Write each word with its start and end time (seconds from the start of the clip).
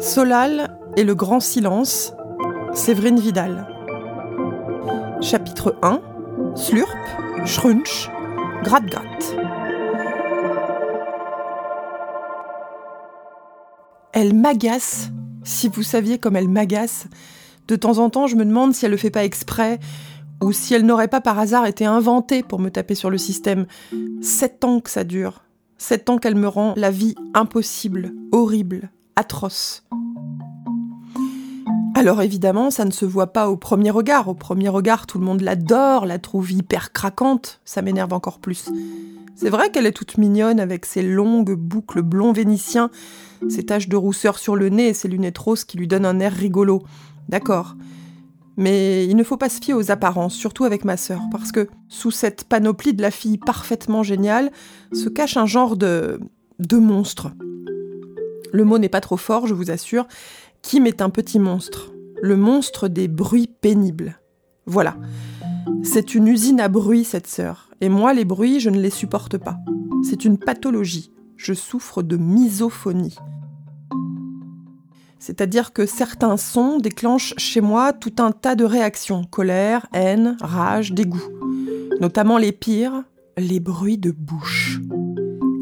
Solal 0.00 0.78
et 0.96 1.04
le 1.04 1.14
grand 1.14 1.40
silence, 1.40 2.14
Séverine 2.72 3.20
Vidal. 3.20 3.68
Chapitre 5.20 5.76
1 5.82 6.00
Slurp, 6.56 6.96
Schrunch, 7.44 8.10
Gratte-Gratte. 8.64 9.36
Elle 14.12 14.32
m'agace, 14.32 15.10
si 15.44 15.68
vous 15.68 15.82
saviez 15.82 16.18
comme 16.18 16.36
elle 16.36 16.48
m'agace. 16.48 17.06
De 17.68 17.76
temps 17.76 17.98
en 17.98 18.08
temps, 18.08 18.26
je 18.26 18.36
me 18.36 18.46
demande 18.46 18.72
si 18.72 18.86
elle 18.86 18.92
le 18.92 18.96
fait 18.96 19.10
pas 19.10 19.24
exprès, 19.24 19.80
ou 20.42 20.52
si 20.52 20.72
elle 20.72 20.86
n'aurait 20.86 21.08
pas 21.08 21.20
par 21.20 21.38
hasard 21.38 21.66
été 21.66 21.84
inventée 21.84 22.42
pour 22.42 22.58
me 22.58 22.70
taper 22.70 22.94
sur 22.94 23.10
le 23.10 23.18
système. 23.18 23.66
Sept 24.22 24.64
ans 24.64 24.80
que 24.80 24.88
ça 24.88 25.04
dure. 25.04 25.44
Sept 25.76 26.08
ans 26.08 26.16
qu'elle 26.16 26.36
me 26.36 26.48
rend 26.48 26.72
la 26.78 26.90
vie 26.90 27.14
impossible, 27.34 28.14
horrible, 28.32 28.90
atroce. 29.20 29.84
Alors 32.00 32.22
évidemment, 32.22 32.70
ça 32.70 32.86
ne 32.86 32.92
se 32.92 33.04
voit 33.04 33.26
pas 33.26 33.50
au 33.50 33.58
premier 33.58 33.90
regard. 33.90 34.26
Au 34.28 34.32
premier 34.32 34.70
regard, 34.70 35.06
tout 35.06 35.18
le 35.18 35.24
monde 35.26 35.42
l'adore, 35.42 36.06
la 36.06 36.18
trouve 36.18 36.50
hyper 36.50 36.94
craquante. 36.94 37.60
Ça 37.66 37.82
m'énerve 37.82 38.14
encore 38.14 38.38
plus. 38.38 38.70
C'est 39.36 39.50
vrai 39.50 39.70
qu'elle 39.70 39.84
est 39.84 39.92
toute 39.92 40.16
mignonne 40.16 40.60
avec 40.60 40.86
ses 40.86 41.02
longues 41.02 41.52
boucles 41.52 42.00
blond 42.00 42.32
vénitien, 42.32 42.90
ses 43.50 43.66
taches 43.66 43.90
de 43.90 43.96
rousseur 43.96 44.38
sur 44.38 44.56
le 44.56 44.70
nez 44.70 44.88
et 44.88 44.94
ses 44.94 45.08
lunettes 45.08 45.36
roses 45.36 45.64
qui 45.64 45.76
lui 45.76 45.88
donnent 45.88 46.06
un 46.06 46.20
air 46.20 46.32
rigolo. 46.32 46.82
D'accord. 47.28 47.76
Mais 48.56 49.04
il 49.04 49.14
ne 49.14 49.22
faut 49.22 49.36
pas 49.36 49.50
se 49.50 49.60
fier 49.60 49.74
aux 49.74 49.90
apparences, 49.90 50.34
surtout 50.34 50.64
avec 50.64 50.86
ma 50.86 50.96
sœur, 50.96 51.20
parce 51.30 51.52
que 51.52 51.68
sous 51.90 52.10
cette 52.10 52.44
panoplie 52.44 52.94
de 52.94 53.02
la 53.02 53.10
fille 53.10 53.36
parfaitement 53.36 54.02
géniale 54.02 54.50
se 54.94 55.10
cache 55.10 55.36
un 55.36 55.44
genre 55.44 55.76
de. 55.76 56.18
de 56.60 56.78
monstre. 56.78 57.30
Le 58.54 58.64
mot 58.64 58.78
n'est 58.78 58.88
pas 58.88 59.02
trop 59.02 59.18
fort, 59.18 59.46
je 59.46 59.52
vous 59.52 59.70
assure. 59.70 60.06
Kim 60.62 60.86
est 60.86 61.02
un 61.02 61.10
petit 61.10 61.38
monstre. 61.38 61.90
Le 62.22 62.36
monstre 62.36 62.88
des 62.88 63.08
bruits 63.08 63.48
pénibles. 63.60 64.20
Voilà. 64.66 64.96
C'est 65.82 66.14
une 66.14 66.28
usine 66.28 66.60
à 66.60 66.68
bruit, 66.68 67.04
cette 67.04 67.26
sœur. 67.26 67.70
Et 67.80 67.88
moi, 67.88 68.12
les 68.12 68.24
bruits, 68.24 68.60
je 68.60 68.70
ne 68.70 68.80
les 68.80 68.90
supporte 68.90 69.38
pas. 69.38 69.58
C'est 70.02 70.24
une 70.24 70.38
pathologie. 70.38 71.12
Je 71.36 71.54
souffre 71.54 72.02
de 72.02 72.16
misophonie. 72.16 73.16
C'est-à-dire 75.18 75.72
que 75.72 75.86
certains 75.86 76.36
sons 76.36 76.78
déclenchent 76.78 77.34
chez 77.36 77.60
moi 77.60 77.92
tout 77.92 78.14
un 78.18 78.32
tas 78.32 78.54
de 78.54 78.64
réactions. 78.64 79.24
Colère, 79.24 79.86
haine, 79.92 80.36
rage, 80.40 80.92
dégoût. 80.92 81.28
Notamment 82.00 82.38
les 82.38 82.52
pires, 82.52 83.04
les 83.36 83.60
bruits 83.60 83.98
de 83.98 84.10
bouche. 84.10 84.80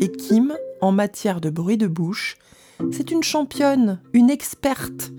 Et 0.01 0.11
Kim, 0.11 0.55
en 0.81 0.93
matière 0.93 1.41
de 1.41 1.51
bruit 1.51 1.77
de 1.77 1.87
bouche, 1.89 2.37
c'est 2.93 3.11
une 3.11 3.23
championne, 3.23 4.01
une 4.13 4.31
experte. 4.31 5.13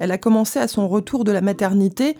Elle 0.00 0.10
a 0.10 0.18
commencé 0.18 0.58
à 0.58 0.68
son 0.68 0.88
retour 0.88 1.24
de 1.24 1.32
la 1.32 1.40
maternité, 1.40 2.16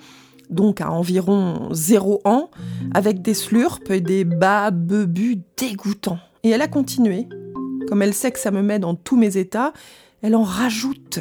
donc 0.50 0.80
à 0.80 0.90
environ 0.90 1.68
zéro 1.72 2.20
an, 2.24 2.50
avec 2.92 3.22
des 3.22 3.34
slurps 3.34 3.80
et 3.90 4.00
des 4.00 4.24
bas 4.24 4.70
bebus 4.70 5.40
dégoûtants. 5.56 6.18
Et 6.42 6.50
elle 6.50 6.62
a 6.62 6.68
continué. 6.68 7.28
Comme 7.88 8.02
elle 8.02 8.14
sait 8.14 8.32
que 8.32 8.38
ça 8.38 8.50
me 8.50 8.62
met 8.62 8.78
dans 8.78 8.94
tous 8.94 9.16
mes 9.16 9.36
états, 9.36 9.72
elle 10.22 10.36
en 10.36 10.42
rajoute. 10.42 11.18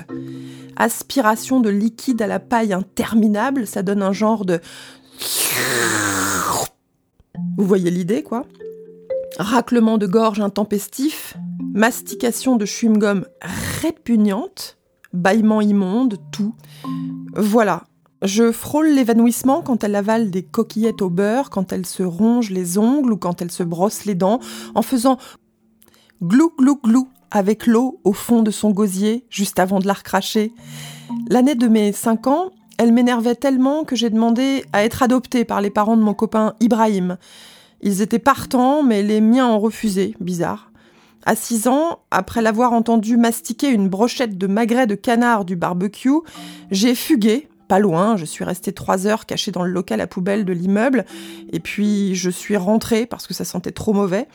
Aspiration 0.77 1.59
de 1.59 1.69
liquide 1.69 2.21
à 2.21 2.27
la 2.27 2.39
paille 2.39 2.73
interminable, 2.73 3.67
ça 3.67 3.83
donne 3.83 4.01
un 4.01 4.13
genre 4.13 4.45
de... 4.45 4.59
Vous 7.57 7.65
voyez 7.65 7.91
l'idée, 7.91 8.23
quoi? 8.23 8.45
Raclement 9.37 9.97
de 9.97 10.07
gorge 10.07 10.39
intempestif, 10.39 11.35
mastication 11.73 12.55
de 12.55 12.65
chewing-gum 12.65 13.25
répugnante, 13.81 14.77
bâillement 15.13 15.61
immonde, 15.61 16.17
tout. 16.31 16.53
Voilà. 17.35 17.83
Je 18.21 18.51
frôle 18.51 18.87
l'évanouissement 18.87 19.61
quand 19.61 19.83
elle 19.83 19.95
avale 19.95 20.31
des 20.31 20.43
coquillettes 20.43 21.01
au 21.01 21.09
beurre, 21.09 21.49
quand 21.49 21.73
elle 21.73 21.85
se 21.85 22.03
ronge 22.03 22.49
les 22.49 22.77
ongles 22.77 23.13
ou 23.13 23.17
quand 23.17 23.41
elle 23.41 23.51
se 23.51 23.63
brosse 23.63 24.05
les 24.05 24.15
dents, 24.15 24.39
en 24.75 24.81
faisant 24.81 25.17
glou 26.21 26.53
glou 26.57 26.79
glou 26.81 27.09
avec 27.31 27.67
l'eau 27.67 27.99
au 28.03 28.13
fond 28.13 28.41
de 28.41 28.51
son 28.51 28.71
gosier, 28.71 29.25
juste 29.29 29.59
avant 29.59 29.79
de 29.79 29.87
la 29.87 29.93
recracher. 29.93 30.53
L'année 31.27 31.55
de 31.55 31.67
mes 31.67 31.91
5 31.91 32.27
ans, 32.27 32.51
elle 32.77 32.93
m'énervait 32.93 33.35
tellement 33.35 33.83
que 33.83 33.95
j'ai 33.95 34.09
demandé 34.09 34.63
à 34.71 34.83
être 34.83 35.03
adoptée 35.03 35.43
par 35.43 35.59
les 35.59 35.69
parents 35.69 35.97
de 35.97 36.01
mon 36.01 36.13
copain 36.13 36.53
Ibrahim. 36.59 37.17
Ils 37.81 38.01
étaient 38.01 38.19
partants, 38.19 38.83
mais 38.83 39.03
les 39.03 39.19
miens 39.19 39.47
ont 39.47 39.59
refusé, 39.59 40.15
bizarre. 40.19 40.71
À 41.25 41.35
6 41.35 41.67
ans, 41.67 41.99
après 42.11 42.41
l'avoir 42.41 42.73
entendu 42.73 43.15
mastiquer 43.15 43.69
une 43.69 43.87
brochette 43.87 44.37
de 44.37 44.47
magret 44.47 44.87
de 44.87 44.95
canard 44.95 45.45
du 45.45 45.55
barbecue, 45.55 46.09
j'ai 46.69 46.95
fugué, 46.95 47.47
pas 47.69 47.79
loin, 47.79 48.17
je 48.17 48.25
suis 48.25 48.43
restée 48.43 48.73
trois 48.73 49.07
heures 49.07 49.25
cachée 49.25 49.51
dans 49.51 49.63
le 49.63 49.71
local 49.71 50.01
à 50.01 50.07
poubelle 50.07 50.43
de 50.43 50.51
l'immeuble, 50.51 51.05
et 51.51 51.61
puis 51.61 52.13
je 52.15 52.29
suis 52.29 52.57
rentrée 52.57 53.05
parce 53.05 53.25
que 53.25 53.33
ça 53.33 53.45
sentait 53.45 53.71
trop 53.71 53.93
mauvais. 53.93 54.27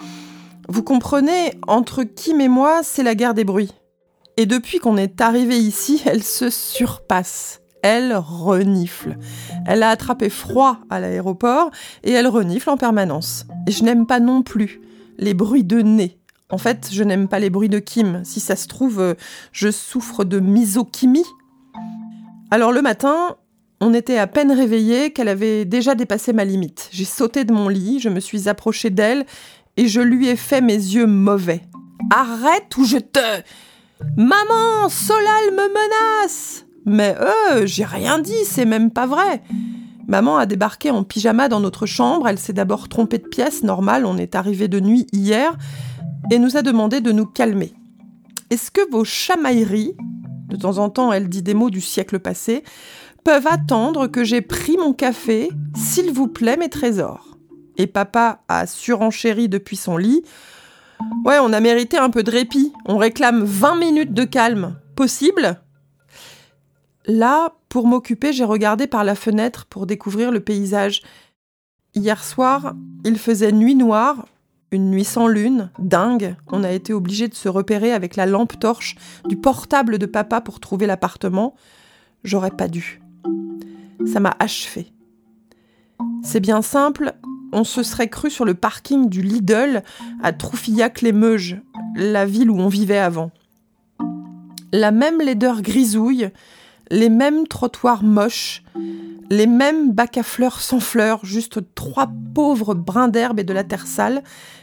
Vous 0.69 0.83
comprenez, 0.83 1.53
entre 1.67 2.05
Kim 2.05 2.41
et 2.41 2.49
moi, 2.49 2.81
c'est 2.83 3.03
la 3.03 3.15
guerre 3.15 3.35
des 3.35 3.45
bruits. 3.45 3.73
Et 4.39 4.47
depuis 4.47 4.79
qu'on 4.79 4.97
est 4.97 5.21
arrivé 5.21 5.59
ici, 5.59 6.03
elle 6.07 6.23
se 6.23 6.49
surpasse. 6.49 7.61
Elle 7.83 8.17
renifle. 8.17 9.17
Elle 9.67 9.83
a 9.83 9.91
attrapé 9.91 10.31
froid 10.31 10.79
à 10.91 11.01
l'aéroport 11.01 11.71
et 12.03 12.11
elle 12.11 12.27
renifle 12.27 12.71
en 12.71 12.77
permanence. 12.77 13.47
Et 13.67 13.71
je 13.71 13.85
n'aime 13.85 14.07
pas 14.07 14.21
non 14.21 14.43
plus 14.43 14.81
les 15.17 15.33
bruits 15.33 15.65
de 15.65 15.81
nez 15.81 16.18
en 16.51 16.59
fait, 16.59 16.89
je 16.91 17.03
n'aime 17.03 17.29
pas 17.29 17.39
les 17.39 17.51
bruits 17.51 17.69
de 17.69 17.79
Kim. 17.79 18.23
Si 18.25 18.41
ça 18.41 18.57
se 18.57 18.69
trouve, 18.69 19.01
euh, 19.01 19.15
je 19.53 19.71
souffre 19.71 20.25
de 20.25 20.41
misochimie. 20.41 21.27
Alors 22.51 22.73
le 22.73 22.81
matin, 22.81 23.37
on 23.81 23.93
était 23.93 24.19
à 24.19 24.27
peine 24.27 24.51
réveillé 24.51 25.13
qu'elle 25.13 25.29
avait 25.29 25.67
déjà 25.67 25.95
dépassé 25.95 26.33
ma 26.33 26.45
limite. 26.45 26.89
J'ai 26.91 27.05
sauté 27.05 27.45
de 27.45 27.53
mon 27.53 27.69
lit, 27.69 28.01
je 28.01 28.09
me 28.09 28.21
suis 28.21 28.49
approchée 28.49 28.91
d'elle 28.91 29.27
et 29.77 29.89
je 29.89 30.01
lui 30.01 30.29
ai 30.29 30.37
fait 30.37 30.63
mes 30.63 30.75
yeux 30.75 31.07
mauvais. 31.07 31.63
Arrête 32.11 32.77
ou 32.79 32.85
je 32.85 32.99
te... 32.99 33.43
Maman, 34.17 34.89
Solal 34.89 35.51
me 35.51 35.69
menace 35.69 36.65
Mais 36.87 37.17
euh, 37.21 37.67
j'ai 37.67 37.85
rien 37.85 38.21
dit, 38.21 38.45
c'est 38.45 38.65
même 38.65 38.91
pas 38.91 39.07
vrai. 39.07 39.43
Maman 40.07 40.39
a 40.39 40.47
débarqué 40.47 40.91
en 40.91 41.03
pyjama 41.05 41.49
dans 41.49 41.61
notre 41.61 41.85
chambre, 41.85 42.29
elle 42.29 42.39
s'est 42.39 42.55
d'abord 42.55 42.89
trompée 42.89 43.19
de 43.19 43.27
pièce, 43.27 43.63
normal, 43.63 44.07
on 44.07 44.17
est 44.17 44.35
arrivé 44.35 44.67
de 44.67 44.81
nuit 44.81 45.07
hier, 45.13 45.59
et 46.31 46.39
nous 46.39 46.57
a 46.57 46.63
demandé 46.63 47.01
de 47.01 47.13
nous 47.13 47.27
calmer. 47.27 47.73
Est-ce 48.51 48.71
que 48.71 48.91
vos 48.91 49.05
chamailleries, 49.05 49.95
de 50.49 50.57
temps 50.57 50.79
en 50.79 50.91
temps 50.91 51.13
elle 51.13 51.29
dit 51.29 51.43
des 51.43 51.55
mots 51.55 51.71
du 51.71 51.81
siècle 51.81 52.19
passé, 52.19 52.65
peuvent 53.25 53.47
attendre 53.47 54.07
que 54.07 54.25
j'ai 54.25 54.41
pris 54.41 54.77
mon 54.77 54.93
café, 54.93 55.51
s'il 55.77 56.13
vous 56.13 56.29
plaît 56.29 56.57
mes 56.57 56.71
trésors? 56.71 57.37
Et 57.77 57.87
papa 57.87 58.43
a 58.49 58.67
surenchéri 58.67 59.49
depuis 59.49 59.77
son 59.77 59.97
lit. 59.97 60.23
Ouais, 61.25 61.39
on 61.39 61.53
a 61.53 61.61
mérité 61.61 61.97
un 61.97 62.11
peu 62.11 62.23
de 62.23 62.31
répit, 62.31 62.73
on 62.87 62.97
réclame 62.97 63.45
20 63.45 63.77
minutes 63.77 64.15
de 64.15 64.25
calme. 64.25 64.77
Possible? 64.97 65.61
Là, 67.07 67.55
pour 67.69 67.87
m'occuper, 67.87 68.33
j'ai 68.33 68.45
regardé 68.45 68.87
par 68.87 69.05
la 69.05 69.15
fenêtre 69.15 69.67
pour 69.67 69.87
découvrir 69.87 70.31
le 70.31 70.41
paysage. 70.41 71.03
Hier 71.95 72.23
soir, 72.23 72.75
il 73.05 73.19
faisait 73.19 73.53
nuit 73.53 73.75
noire, 73.75 74.27
une 74.71 74.91
nuit 74.91 75.05
sans 75.05 75.29
lune, 75.29 75.71
dingue, 75.79 76.37
on 76.49 76.63
a 76.63 76.71
été 76.71 76.93
obligé 76.93 77.29
de 77.29 77.35
se 77.35 77.49
repérer 77.49 77.93
avec 77.93 78.17
la 78.17 78.27
lampe 78.27 78.59
torche 78.59 78.97
du 79.27 79.37
portable 79.37 79.99
de 79.99 80.07
papa 80.07 80.41
pour 80.41 80.61
trouver 80.61 80.87
l'appartement. 80.87 81.55
J'aurais 82.25 82.51
pas 82.51 82.69
dû. 82.69 83.01
Ça 84.07 84.21
m'a 84.21 84.37
achevé. 84.39 84.93
C'est 86.23 86.41
bien 86.41 86.63
simple, 86.63 87.15
on 87.53 87.65
se 87.65 87.83
serait 87.83 88.09
cru 88.09 88.31
sur 88.31 88.45
le 88.45 88.55
parking 88.55 89.09
du 89.09 89.23
Lidl 89.23 89.83
à 90.23 90.33
Troufillac-les-Meuges, 90.33 91.61
la 91.97 92.27
ville 92.27 92.51
où 92.51 92.59
on 92.59 92.69
vivait 92.69 92.99
avant. 92.99 93.31
La 94.73 94.91
même 94.91 95.21
laideur 95.21 95.63
grisouille, 95.63 96.31
les 96.91 97.09
mêmes 97.09 97.47
trottoirs 97.47 98.03
moches, 98.03 98.63
les 99.31 99.47
mêmes 99.47 99.93
bacs 99.93 100.19
à 100.19 100.23
fleurs 100.23 100.61
sans 100.61 100.81
fleurs, 100.81 101.25
juste 101.25 101.61
trois 101.75 102.11
pauvres 102.35 102.75
brins 102.75 103.09
d'herbe 103.09 103.41
et 103.41 103.45
de 103.45 103.53
la 103.53 103.65
terre 103.65 103.87
sale, 103.87 104.23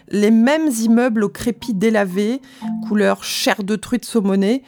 les 0.10 0.32
mêmes 0.32 0.70
immeubles 0.82 1.24
au 1.24 1.30
crépi 1.30 1.74
délavé, 1.74 2.42
couleur 2.88 3.24
chair 3.24 3.64
de 3.64 3.76
truite 3.76 4.06
saumonée. 4.06 4.64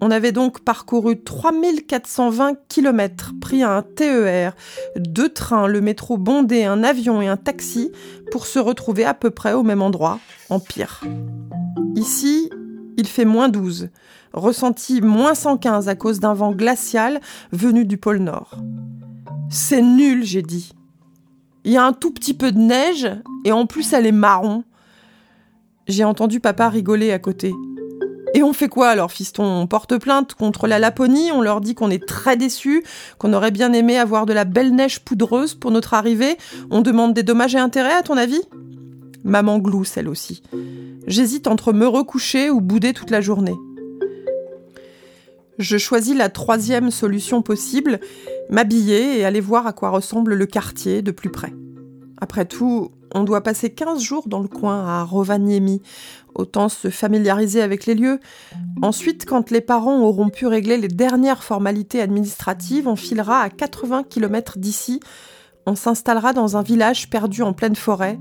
On 0.00 0.10
avait 0.10 0.32
donc 0.32 0.60
parcouru 0.60 1.22
3420 1.22 2.54
km, 2.68 3.34
pris 3.40 3.62
un 3.62 3.82
TER, 3.82 4.56
deux 4.96 5.28
trains, 5.28 5.66
le 5.66 5.82
métro 5.82 6.16
bondé, 6.16 6.64
un 6.64 6.82
avion 6.82 7.20
et 7.20 7.28
un 7.28 7.36
taxi 7.36 7.92
pour 8.30 8.46
se 8.46 8.58
retrouver 8.58 9.04
à 9.04 9.12
peu 9.12 9.30
près 9.30 9.52
au 9.52 9.62
même 9.62 9.82
endroit, 9.82 10.18
en 10.48 10.58
pire. 10.58 11.02
Ici, 11.96 12.48
il 13.00 13.06
fait 13.06 13.24
moins 13.24 13.48
12, 13.48 13.88
ressenti 14.32 15.00
moins 15.00 15.34
115 15.34 15.88
à 15.88 15.94
cause 15.94 16.20
d'un 16.20 16.34
vent 16.34 16.52
glacial 16.52 17.20
venu 17.50 17.84
du 17.86 17.96
pôle 17.96 18.18
Nord. 18.18 18.56
C'est 19.50 19.82
nul, 19.82 20.24
j'ai 20.24 20.42
dit. 20.42 20.72
Il 21.64 21.72
y 21.72 21.78
a 21.78 21.84
un 21.84 21.92
tout 21.92 22.12
petit 22.12 22.34
peu 22.34 22.52
de 22.52 22.58
neige 22.58 23.10
et 23.44 23.52
en 23.52 23.66
plus 23.66 23.92
elle 23.92 24.06
est 24.06 24.12
marron. 24.12 24.64
J'ai 25.88 26.04
entendu 26.04 26.40
papa 26.40 26.68
rigoler 26.68 27.10
à 27.10 27.18
côté. 27.18 27.52
Et 28.34 28.42
on 28.42 28.52
fait 28.52 28.68
quoi 28.68 28.88
alors, 28.88 29.10
fiston? 29.10 29.44
On 29.44 29.66
porte 29.66 29.96
plainte 29.98 30.34
contre 30.34 30.68
la 30.68 30.78
Laponie, 30.78 31.32
on 31.32 31.40
leur 31.40 31.60
dit 31.60 31.74
qu'on 31.74 31.90
est 31.90 32.06
très 32.06 32.36
déçus, 32.36 32.84
qu'on 33.18 33.32
aurait 33.32 33.50
bien 33.50 33.72
aimé 33.72 33.98
avoir 33.98 34.24
de 34.24 34.32
la 34.32 34.44
belle 34.44 34.74
neige 34.74 35.00
poudreuse 35.00 35.54
pour 35.54 35.72
notre 35.72 35.94
arrivée? 35.94 36.36
On 36.70 36.80
demande 36.80 37.12
des 37.12 37.24
dommages 37.24 37.56
et 37.56 37.58
intérêts, 37.58 37.94
à 37.94 38.02
ton 38.02 38.16
avis? 38.16 38.42
Maman 39.24 39.58
glousse, 39.58 39.96
elle 39.96 40.08
aussi. 40.08 40.42
J'hésite 41.10 41.48
entre 41.48 41.72
me 41.72 41.88
recoucher 41.88 42.50
ou 42.50 42.60
bouder 42.60 42.92
toute 42.92 43.10
la 43.10 43.20
journée. 43.20 43.56
Je 45.58 45.76
choisis 45.76 46.16
la 46.16 46.28
troisième 46.28 46.92
solution 46.92 47.42
possible, 47.42 47.98
m'habiller 48.48 49.18
et 49.18 49.24
aller 49.24 49.40
voir 49.40 49.66
à 49.66 49.72
quoi 49.72 49.90
ressemble 49.90 50.34
le 50.34 50.46
quartier 50.46 51.02
de 51.02 51.10
plus 51.10 51.28
près. 51.28 51.52
Après 52.20 52.44
tout, 52.44 52.92
on 53.12 53.24
doit 53.24 53.42
passer 53.42 53.70
15 53.70 54.00
jours 54.00 54.28
dans 54.28 54.38
le 54.38 54.46
coin 54.46 54.86
à 54.86 55.02
Rovaniemi, 55.02 55.82
autant 56.36 56.68
se 56.68 56.90
familiariser 56.90 57.60
avec 57.60 57.86
les 57.86 57.96
lieux. 57.96 58.20
Ensuite, 58.80 59.26
quand 59.26 59.50
les 59.50 59.60
parents 59.60 60.02
auront 60.02 60.28
pu 60.28 60.46
régler 60.46 60.76
les 60.76 60.86
dernières 60.86 61.42
formalités 61.42 62.00
administratives, 62.00 62.86
on 62.86 62.94
filera 62.94 63.40
à 63.40 63.50
80 63.50 64.04
km 64.04 64.58
d'ici. 64.58 65.00
On 65.66 65.74
s'installera 65.74 66.32
dans 66.32 66.56
un 66.56 66.62
village 66.62 67.10
perdu 67.10 67.42
en 67.42 67.52
pleine 67.52 67.74
forêt, 67.74 68.16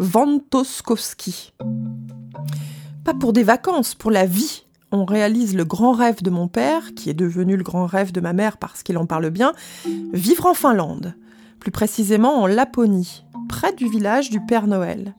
Vantoskowski. 0.00 1.52
Pas 3.08 3.14
pour 3.14 3.32
des 3.32 3.42
vacances, 3.42 3.94
pour 3.94 4.10
la 4.10 4.26
vie. 4.26 4.64
On 4.92 5.06
réalise 5.06 5.56
le 5.56 5.64
grand 5.64 5.92
rêve 5.92 6.22
de 6.22 6.28
mon 6.28 6.46
père, 6.46 6.92
qui 6.94 7.08
est 7.08 7.14
devenu 7.14 7.56
le 7.56 7.62
grand 7.62 7.86
rêve 7.86 8.12
de 8.12 8.20
ma 8.20 8.34
mère 8.34 8.58
parce 8.58 8.82
qu'il 8.82 8.98
en 8.98 9.06
parle 9.06 9.30
bien, 9.30 9.54
vivre 10.12 10.44
en 10.44 10.52
Finlande, 10.52 11.14
plus 11.58 11.70
précisément 11.70 12.42
en 12.42 12.46
Laponie, 12.46 13.24
près 13.48 13.72
du 13.72 13.88
village 13.88 14.28
du 14.28 14.44
Père 14.44 14.66
Noël. 14.66 15.14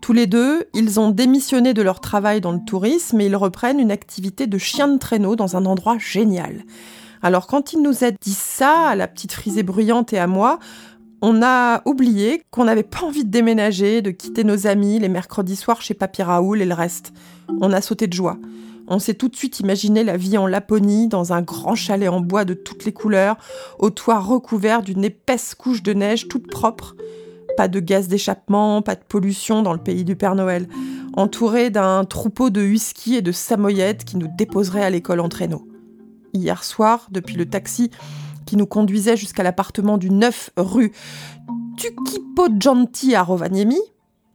Tous 0.00 0.12
les 0.12 0.26
deux, 0.26 0.64
ils 0.74 0.98
ont 0.98 1.10
démissionné 1.10 1.74
de 1.74 1.82
leur 1.82 2.00
travail 2.00 2.40
dans 2.40 2.50
le 2.50 2.64
tourisme 2.66 3.20
et 3.20 3.26
ils 3.26 3.36
reprennent 3.36 3.78
une 3.78 3.92
activité 3.92 4.48
de 4.48 4.58
chien 4.58 4.88
de 4.88 4.98
traîneau 4.98 5.36
dans 5.36 5.56
un 5.56 5.64
endroit 5.64 5.98
génial. 5.98 6.64
Alors 7.22 7.46
quand 7.46 7.72
ils 7.72 7.80
nous 7.80 8.02
a 8.02 8.10
dit 8.10 8.34
ça, 8.34 8.88
à 8.88 8.96
la 8.96 9.06
petite 9.06 9.30
frisée 9.30 9.62
bruyante 9.62 10.12
et 10.12 10.18
à 10.18 10.26
moi, 10.26 10.58
on 11.22 11.40
a 11.40 11.82
oublié 11.86 12.42
qu'on 12.50 12.64
n'avait 12.64 12.82
pas 12.82 13.04
envie 13.04 13.24
de 13.24 13.30
déménager, 13.30 14.02
de 14.02 14.10
quitter 14.10 14.42
nos 14.42 14.66
amis 14.66 14.98
les 14.98 15.08
mercredis 15.08 15.54
soirs 15.54 15.80
chez 15.80 15.94
Papy 15.94 16.22
Raoul 16.22 16.60
et 16.60 16.66
le 16.66 16.74
reste. 16.74 17.12
On 17.60 17.72
a 17.72 17.80
sauté 17.80 18.08
de 18.08 18.12
joie. 18.12 18.38
On 18.88 18.98
s'est 18.98 19.14
tout 19.14 19.28
de 19.28 19.36
suite 19.36 19.60
imaginé 19.60 20.02
la 20.02 20.16
vie 20.16 20.36
en 20.36 20.48
Laponie, 20.48 21.06
dans 21.06 21.32
un 21.32 21.40
grand 21.40 21.76
chalet 21.76 22.08
en 22.08 22.20
bois 22.20 22.44
de 22.44 22.54
toutes 22.54 22.84
les 22.84 22.92
couleurs, 22.92 23.36
au 23.78 23.90
toit 23.90 24.18
recouvert 24.18 24.82
d'une 24.82 25.04
épaisse 25.04 25.54
couche 25.54 25.84
de 25.84 25.92
neige 25.92 26.26
toute 26.26 26.50
propre. 26.50 26.96
Pas 27.56 27.68
de 27.68 27.78
gaz 27.78 28.08
d'échappement, 28.08 28.82
pas 28.82 28.96
de 28.96 29.04
pollution 29.08 29.62
dans 29.62 29.72
le 29.72 29.78
pays 29.78 30.04
du 30.04 30.16
Père 30.16 30.34
Noël. 30.34 30.66
Entouré 31.14 31.70
d'un 31.70 32.04
troupeau 32.04 32.50
de 32.50 32.62
huskies 32.62 33.14
et 33.14 33.22
de 33.22 33.32
samoyettes 33.32 34.04
qui 34.04 34.16
nous 34.16 34.28
déposeraient 34.36 34.84
à 34.84 34.90
l'école 34.90 35.20
en 35.20 35.28
traîneau. 35.28 35.68
Hier 36.34 36.64
soir, 36.64 37.06
depuis 37.12 37.36
le 37.36 37.46
taxi 37.46 37.90
qui 38.44 38.56
nous 38.56 38.66
conduisait 38.66 39.16
jusqu'à 39.16 39.42
l'appartement 39.42 39.98
du 39.98 40.10
9 40.10 40.50
rue 40.56 40.92
Tukipodjanti 41.76 43.14
à 43.14 43.22
Rovaniemi, 43.22 43.80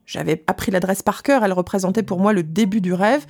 j'avais 0.07 0.43
appris 0.47 0.71
l'adresse 0.71 1.03
par 1.03 1.21
cœur, 1.21 1.43
elle 1.43 1.51
représentait 1.51 2.01
pour 2.01 2.19
moi 2.19 2.31
le 2.31 2.41
début 2.41 2.79
du 2.79 2.93
rêve. 2.93 3.25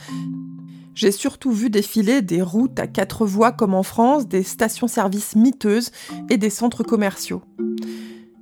J'ai 0.94 1.12
surtout 1.12 1.52
vu 1.52 1.70
défiler 1.70 2.22
des 2.22 2.42
routes 2.42 2.80
à 2.80 2.88
quatre 2.88 3.26
voies 3.26 3.52
comme 3.52 3.74
en 3.74 3.84
France, 3.84 4.28
des 4.28 4.44
stations-service 4.44 5.36
miteuses 5.36 5.92
et 6.30 6.38
des 6.38 6.52
centres 6.52 6.84
commerciaux. 6.84 7.42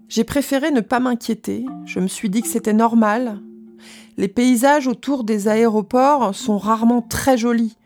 J'ai 0.10 0.26
préféré 0.26 0.72
ne 0.72 0.82
pas 0.82 1.00
m'inquiéter, 1.00 1.66
je 1.86 2.00
me 2.00 2.08
suis 2.08 2.30
dit 2.30 2.42
que 2.42 2.48
c'était 2.48 2.74
normal. 2.74 3.42
Les 4.18 4.28
paysages 4.28 4.88
autour 4.88 5.24
des 5.24 5.48
aéroports 5.48 6.36
sont 6.36 6.58
rarement 6.58 7.02
très 7.02 7.38
jolis. 7.38 7.78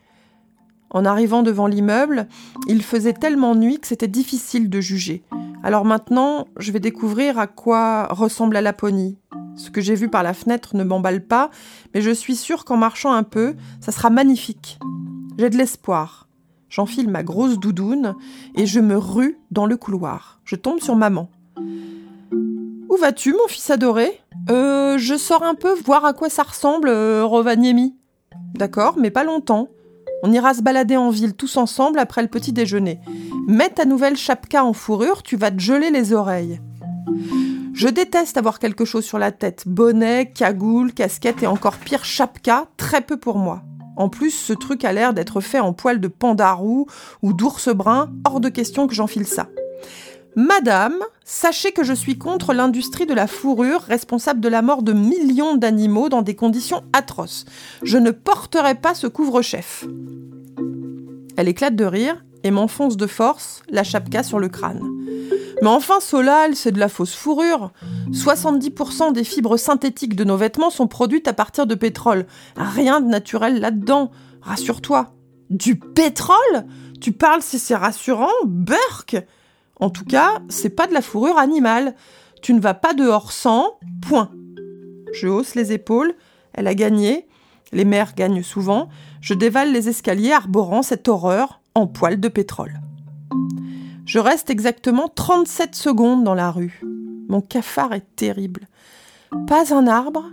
En 0.90 1.04
arrivant 1.04 1.42
devant 1.42 1.66
l'immeuble, 1.66 2.26
il 2.66 2.82
faisait 2.82 3.12
tellement 3.12 3.54
nuit 3.54 3.78
que 3.78 3.86
c'était 3.86 4.08
difficile 4.08 4.68
de 4.68 4.80
juger. 4.80 5.22
Alors 5.62 5.84
maintenant, 5.84 6.48
je 6.58 6.72
vais 6.72 6.80
découvrir 6.80 7.38
à 7.38 7.46
quoi 7.46 8.06
ressemble 8.06 8.54
la 8.54 8.60
Laponie. 8.60 9.18
Ce 9.56 9.70
que 9.70 9.80
j'ai 9.80 9.94
vu 9.94 10.08
par 10.08 10.22
la 10.22 10.34
fenêtre 10.34 10.74
ne 10.74 10.84
m'emballe 10.84 11.24
pas, 11.24 11.50
mais 11.94 12.00
je 12.00 12.10
suis 12.10 12.34
sûre 12.34 12.64
qu'en 12.64 12.76
marchant 12.76 13.12
un 13.12 13.22
peu, 13.22 13.54
ça 13.80 13.92
sera 13.92 14.10
magnifique. 14.10 14.78
J'ai 15.38 15.50
de 15.50 15.56
l'espoir. 15.56 16.28
J'enfile 16.68 17.08
ma 17.08 17.22
grosse 17.22 17.58
doudoune 17.58 18.14
et 18.54 18.66
je 18.66 18.80
me 18.80 18.96
rue 18.96 19.38
dans 19.50 19.66
le 19.66 19.76
couloir. 19.76 20.40
Je 20.44 20.56
tombe 20.56 20.80
sur 20.80 20.96
maman. 20.96 21.28
Où 22.88 22.96
vas-tu, 22.96 23.32
mon 23.32 23.48
fils 23.48 23.70
adoré? 23.70 24.20
Euh, 24.50 24.98
je 24.98 25.16
sors 25.16 25.42
un 25.42 25.54
peu 25.54 25.74
voir 25.84 26.04
à 26.04 26.12
quoi 26.12 26.28
ça 26.28 26.42
ressemble, 26.42 26.88
euh, 26.88 27.24
Rovaniemi. 27.24 27.96
D'accord, 28.54 28.96
mais 28.98 29.10
pas 29.10 29.24
longtemps. 29.24 29.68
On 30.22 30.32
ira 30.32 30.54
se 30.54 30.62
balader 30.62 30.96
en 30.96 31.10
ville 31.10 31.34
tous 31.34 31.56
ensemble 31.56 31.98
après 31.98 32.22
le 32.22 32.28
petit 32.28 32.52
déjeuner. 32.52 33.00
Mets 33.46 33.70
ta 33.70 33.84
nouvelle 33.84 34.16
chapka 34.16 34.64
en 34.64 34.72
fourrure, 34.72 35.22
tu 35.22 35.36
vas 35.36 35.50
te 35.50 35.60
geler 35.60 35.90
les 35.90 36.12
oreilles. 36.12 36.60
Je 37.72 37.88
déteste 37.88 38.36
avoir 38.36 38.58
quelque 38.58 38.84
chose 38.84 39.04
sur 39.04 39.18
la 39.18 39.32
tête. 39.32 39.64
Bonnet, 39.66 40.30
cagoule, 40.34 40.92
casquette 40.92 41.42
et 41.42 41.46
encore 41.46 41.76
pire 41.76 42.04
chapka, 42.04 42.66
très 42.76 43.00
peu 43.00 43.16
pour 43.16 43.38
moi. 43.38 43.62
En 43.96 44.08
plus, 44.08 44.30
ce 44.30 44.52
truc 44.52 44.84
a 44.84 44.92
l'air 44.92 45.14
d'être 45.14 45.40
fait 45.40 45.60
en 45.60 45.72
poil 45.72 46.00
de 46.00 46.08
pandarou 46.08 46.86
ou 47.22 47.32
d'ours 47.32 47.68
brun, 47.68 48.10
hors 48.26 48.40
de 48.40 48.48
question 48.48 48.86
que 48.86 48.94
j'enfile 48.94 49.26
ça. 49.26 49.48
Madame, 50.36 50.96
sachez 51.24 51.72
que 51.72 51.82
je 51.82 51.92
suis 51.92 52.16
contre 52.16 52.54
l'industrie 52.54 53.06
de 53.06 53.14
la 53.14 53.26
fourrure 53.26 53.80
responsable 53.80 54.40
de 54.40 54.48
la 54.48 54.62
mort 54.62 54.82
de 54.82 54.92
millions 54.92 55.56
d'animaux 55.56 56.08
dans 56.08 56.22
des 56.22 56.36
conditions 56.36 56.84
atroces. 56.92 57.46
Je 57.82 57.98
ne 57.98 58.10
porterai 58.10 58.76
pas 58.76 58.94
ce 58.94 59.06
couvre-chef. 59.06 59.84
Elle 61.36 61.48
éclate 61.48 61.74
de 61.74 61.84
rire 61.84 62.24
et 62.44 62.50
m'enfonce 62.50 62.96
de 62.96 63.06
force 63.06 63.62
la 63.68 63.82
chapka 63.82 64.22
sur 64.22 64.38
le 64.38 64.48
crâne. 64.48 64.82
Mais 65.62 65.68
enfin, 65.68 66.00
Solal, 66.00 66.56
c'est 66.56 66.72
de 66.72 66.78
la 66.78 66.88
fausse 66.88 67.14
fourrure. 67.14 67.72
70% 68.12 69.12
des 69.12 69.24
fibres 69.24 69.56
synthétiques 69.56 70.16
de 70.16 70.24
nos 70.24 70.36
vêtements 70.36 70.70
sont 70.70 70.86
produites 70.86 71.28
à 71.28 71.32
partir 71.32 71.66
de 71.66 71.74
pétrole. 71.74 72.26
Rien 72.56 73.00
de 73.00 73.08
naturel 73.08 73.60
là-dedans. 73.60 74.10
Rassure-toi. 74.40 75.12
Du 75.50 75.76
pétrole? 75.78 76.64
Tu 77.00 77.12
parles 77.12 77.42
si 77.42 77.58
c'est 77.58 77.74
rassurant? 77.74 78.28
Burk 78.44 79.22
en 79.80 79.88
tout 79.88 80.04
cas, 80.04 80.40
c'est 80.48 80.70
pas 80.70 80.86
de 80.86 80.92
la 80.92 81.00
fourrure 81.00 81.38
animale. 81.38 81.94
Tu 82.42 82.52
ne 82.52 82.60
vas 82.60 82.74
pas 82.74 82.92
dehors 82.92 83.32
sans, 83.32 83.78
point. 84.06 84.30
Je 85.12 85.26
hausse 85.26 85.54
les 85.54 85.72
épaules, 85.72 86.14
elle 86.52 86.66
a 86.66 86.74
gagné, 86.74 87.26
les 87.72 87.84
mères 87.84 88.14
gagnent 88.14 88.42
souvent, 88.42 88.88
je 89.20 89.34
dévale 89.34 89.72
les 89.72 89.88
escaliers 89.88 90.32
arborant 90.32 90.82
cette 90.82 91.08
horreur 91.08 91.60
en 91.74 91.86
poil 91.86 92.20
de 92.20 92.28
pétrole. 92.28 92.80
Je 94.04 94.18
reste 94.18 94.50
exactement 94.50 95.08
37 95.08 95.74
secondes 95.74 96.24
dans 96.24 96.34
la 96.34 96.50
rue. 96.50 96.80
Mon 97.28 97.40
cafard 97.40 97.92
est 97.92 98.16
terrible. 98.16 98.66
Pas 99.46 99.74
un 99.74 99.86
arbre, 99.86 100.24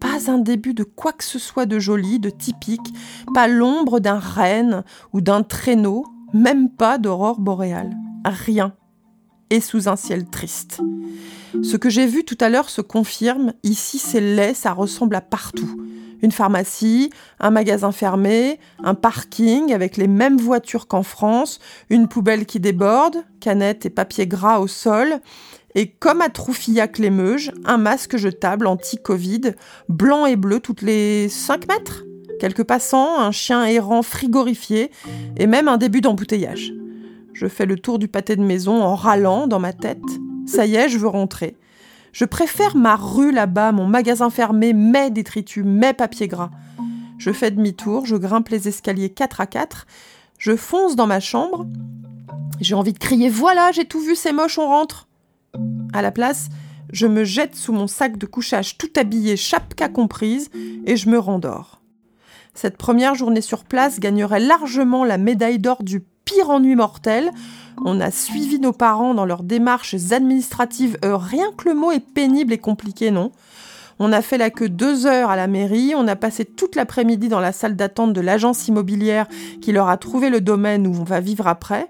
pas 0.00 0.30
un 0.30 0.38
début 0.38 0.74
de 0.74 0.84
quoi 0.84 1.12
que 1.12 1.24
ce 1.24 1.38
soit 1.38 1.66
de 1.66 1.78
joli, 1.78 2.18
de 2.18 2.30
typique, 2.30 2.94
pas 3.34 3.48
l'ombre 3.48 4.00
d'un 4.00 4.18
renne 4.18 4.84
ou 5.12 5.20
d'un 5.20 5.42
traîneau, 5.42 6.04
même 6.34 6.68
pas 6.70 6.98
d'aurore 6.98 7.40
boréale. 7.40 7.96
Rien 8.24 8.74
et 9.52 9.60
sous 9.60 9.86
un 9.86 9.96
ciel 9.96 10.24
triste. 10.24 10.80
Ce 11.62 11.76
que 11.76 11.90
j'ai 11.90 12.06
vu 12.06 12.24
tout 12.24 12.38
à 12.40 12.48
l'heure 12.48 12.70
se 12.70 12.80
confirme, 12.80 13.52
ici 13.62 13.98
c'est 13.98 14.20
laid, 14.20 14.54
ça 14.54 14.72
ressemble 14.72 15.14
à 15.14 15.20
partout. 15.20 15.78
Une 16.22 16.32
pharmacie, 16.32 17.10
un 17.38 17.50
magasin 17.50 17.92
fermé, 17.92 18.58
un 18.82 18.94
parking 18.94 19.74
avec 19.74 19.98
les 19.98 20.08
mêmes 20.08 20.38
voitures 20.38 20.86
qu'en 20.86 21.02
France, 21.02 21.58
une 21.90 22.08
poubelle 22.08 22.46
qui 22.46 22.60
déborde, 22.60 23.18
canettes 23.40 23.84
et 23.84 23.90
papier 23.90 24.26
gras 24.26 24.58
au 24.58 24.68
sol, 24.68 25.20
et 25.74 25.90
comme 25.90 26.22
à 26.22 26.30
Troufillac-les-Meuges, 26.30 27.52
un 27.66 27.76
masque 27.76 28.16
jetable 28.16 28.66
anti-Covid, 28.66 29.52
blanc 29.90 30.24
et 30.24 30.36
bleu 30.36 30.60
toutes 30.60 30.82
les 30.82 31.28
5 31.28 31.68
mètres 31.68 32.04
Quelques 32.40 32.64
passants, 32.64 33.20
un 33.20 33.30
chien 33.32 33.64
errant 33.66 34.02
frigorifié, 34.02 34.90
et 35.36 35.46
même 35.46 35.68
un 35.68 35.76
début 35.76 36.00
d'embouteillage. 36.00 36.72
Je 37.32 37.46
fais 37.46 37.66
le 37.66 37.78
tour 37.78 37.98
du 37.98 38.08
pâté 38.08 38.36
de 38.36 38.42
maison 38.42 38.82
en 38.82 38.94
râlant 38.94 39.46
dans 39.46 39.58
ma 39.58 39.72
tête. 39.72 40.02
Ça 40.46 40.66
y 40.66 40.74
est, 40.74 40.88
je 40.88 40.98
veux 40.98 41.08
rentrer. 41.08 41.56
Je 42.12 42.24
préfère 42.24 42.76
ma 42.76 42.94
rue 42.94 43.32
là-bas, 43.32 43.72
mon 43.72 43.86
magasin 43.86 44.28
fermé, 44.28 44.74
mes 44.74 45.10
détritus, 45.10 45.64
mes 45.64 45.94
papiers 45.94 46.28
gras. 46.28 46.50
Je 47.16 47.32
fais 47.32 47.50
demi-tour, 47.50 48.04
je 48.04 48.16
grimpe 48.16 48.50
les 48.50 48.68
escaliers 48.68 49.10
4 49.10 49.40
à 49.40 49.46
4, 49.46 49.86
je 50.38 50.56
fonce 50.56 50.96
dans 50.96 51.06
ma 51.06 51.20
chambre. 51.20 51.66
J'ai 52.60 52.74
envie 52.74 52.92
de 52.92 52.98
crier 52.98 53.30
Voilà, 53.30 53.72
j'ai 53.72 53.86
tout 53.86 54.00
vu, 54.00 54.14
c'est 54.14 54.32
moche, 54.32 54.58
on 54.58 54.66
rentre. 54.66 55.08
À 55.94 56.02
la 56.02 56.10
place, 56.10 56.48
je 56.92 57.06
me 57.06 57.24
jette 57.24 57.56
sous 57.56 57.72
mon 57.72 57.86
sac 57.86 58.18
de 58.18 58.26
couchage 58.26 58.76
tout 58.76 58.90
habillé, 58.96 59.36
chapka 59.36 59.88
comprise, 59.88 60.50
et 60.84 60.96
je 60.96 61.08
me 61.08 61.18
rendors. 61.18 61.80
Cette 62.54 62.76
première 62.76 63.14
journée 63.14 63.40
sur 63.40 63.64
place 63.64 63.98
gagnerait 63.98 64.40
largement 64.40 65.04
la 65.04 65.16
médaille 65.16 65.58
d'or 65.58 65.82
du 65.82 66.04
pire 66.32 66.50
ennui 66.50 66.74
mortel. 66.74 67.30
On 67.84 68.00
a 68.00 68.10
suivi 68.10 68.58
nos 68.58 68.72
parents 68.72 69.14
dans 69.14 69.24
leurs 69.24 69.42
démarches 69.42 69.94
administratives. 70.12 70.98
Euh, 71.04 71.16
rien 71.16 71.50
que 71.56 71.68
le 71.68 71.74
mot 71.74 71.90
est 71.90 72.00
pénible 72.00 72.52
et 72.52 72.58
compliqué, 72.58 73.10
non? 73.10 73.32
On 73.98 74.12
a 74.12 74.22
fait 74.22 74.38
la 74.38 74.50
queue 74.50 74.68
deux 74.68 75.06
heures 75.06 75.30
à 75.30 75.36
la 75.36 75.46
mairie, 75.46 75.94
on 75.96 76.08
a 76.08 76.16
passé 76.16 76.44
toute 76.44 76.74
l'après-midi 76.74 77.28
dans 77.28 77.40
la 77.40 77.52
salle 77.52 77.76
d'attente 77.76 78.12
de 78.12 78.20
l'agence 78.20 78.66
immobilière 78.66 79.26
qui 79.60 79.70
leur 79.70 79.88
a 79.88 79.96
trouvé 79.96 80.28
le 80.28 80.40
domaine 80.40 80.86
où 80.86 80.96
on 80.98 81.04
va 81.04 81.20
vivre 81.20 81.46
après. 81.46 81.88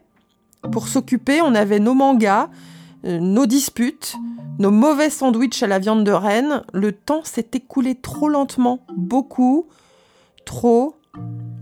Pour 0.71 0.89
s'occuper, 0.89 1.41
on 1.41 1.55
avait 1.55 1.81
nos 1.81 1.95
mangas, 1.95 2.49
euh, 3.07 3.19
nos 3.19 3.47
disputes, 3.47 4.17
nos 4.59 4.71
mauvais 4.71 5.11
sandwichs 5.11 5.63
à 5.63 5.67
la 5.67 5.79
viande 5.79 6.05
de 6.05 6.13
Rennes. 6.13 6.63
Le 6.75 6.93
temps 6.93 7.23
s'est 7.25 7.49
écoulé 7.55 7.95
trop 7.95 8.29
lentement, 8.29 8.81
beaucoup, 8.95 9.67
trop 10.45 10.97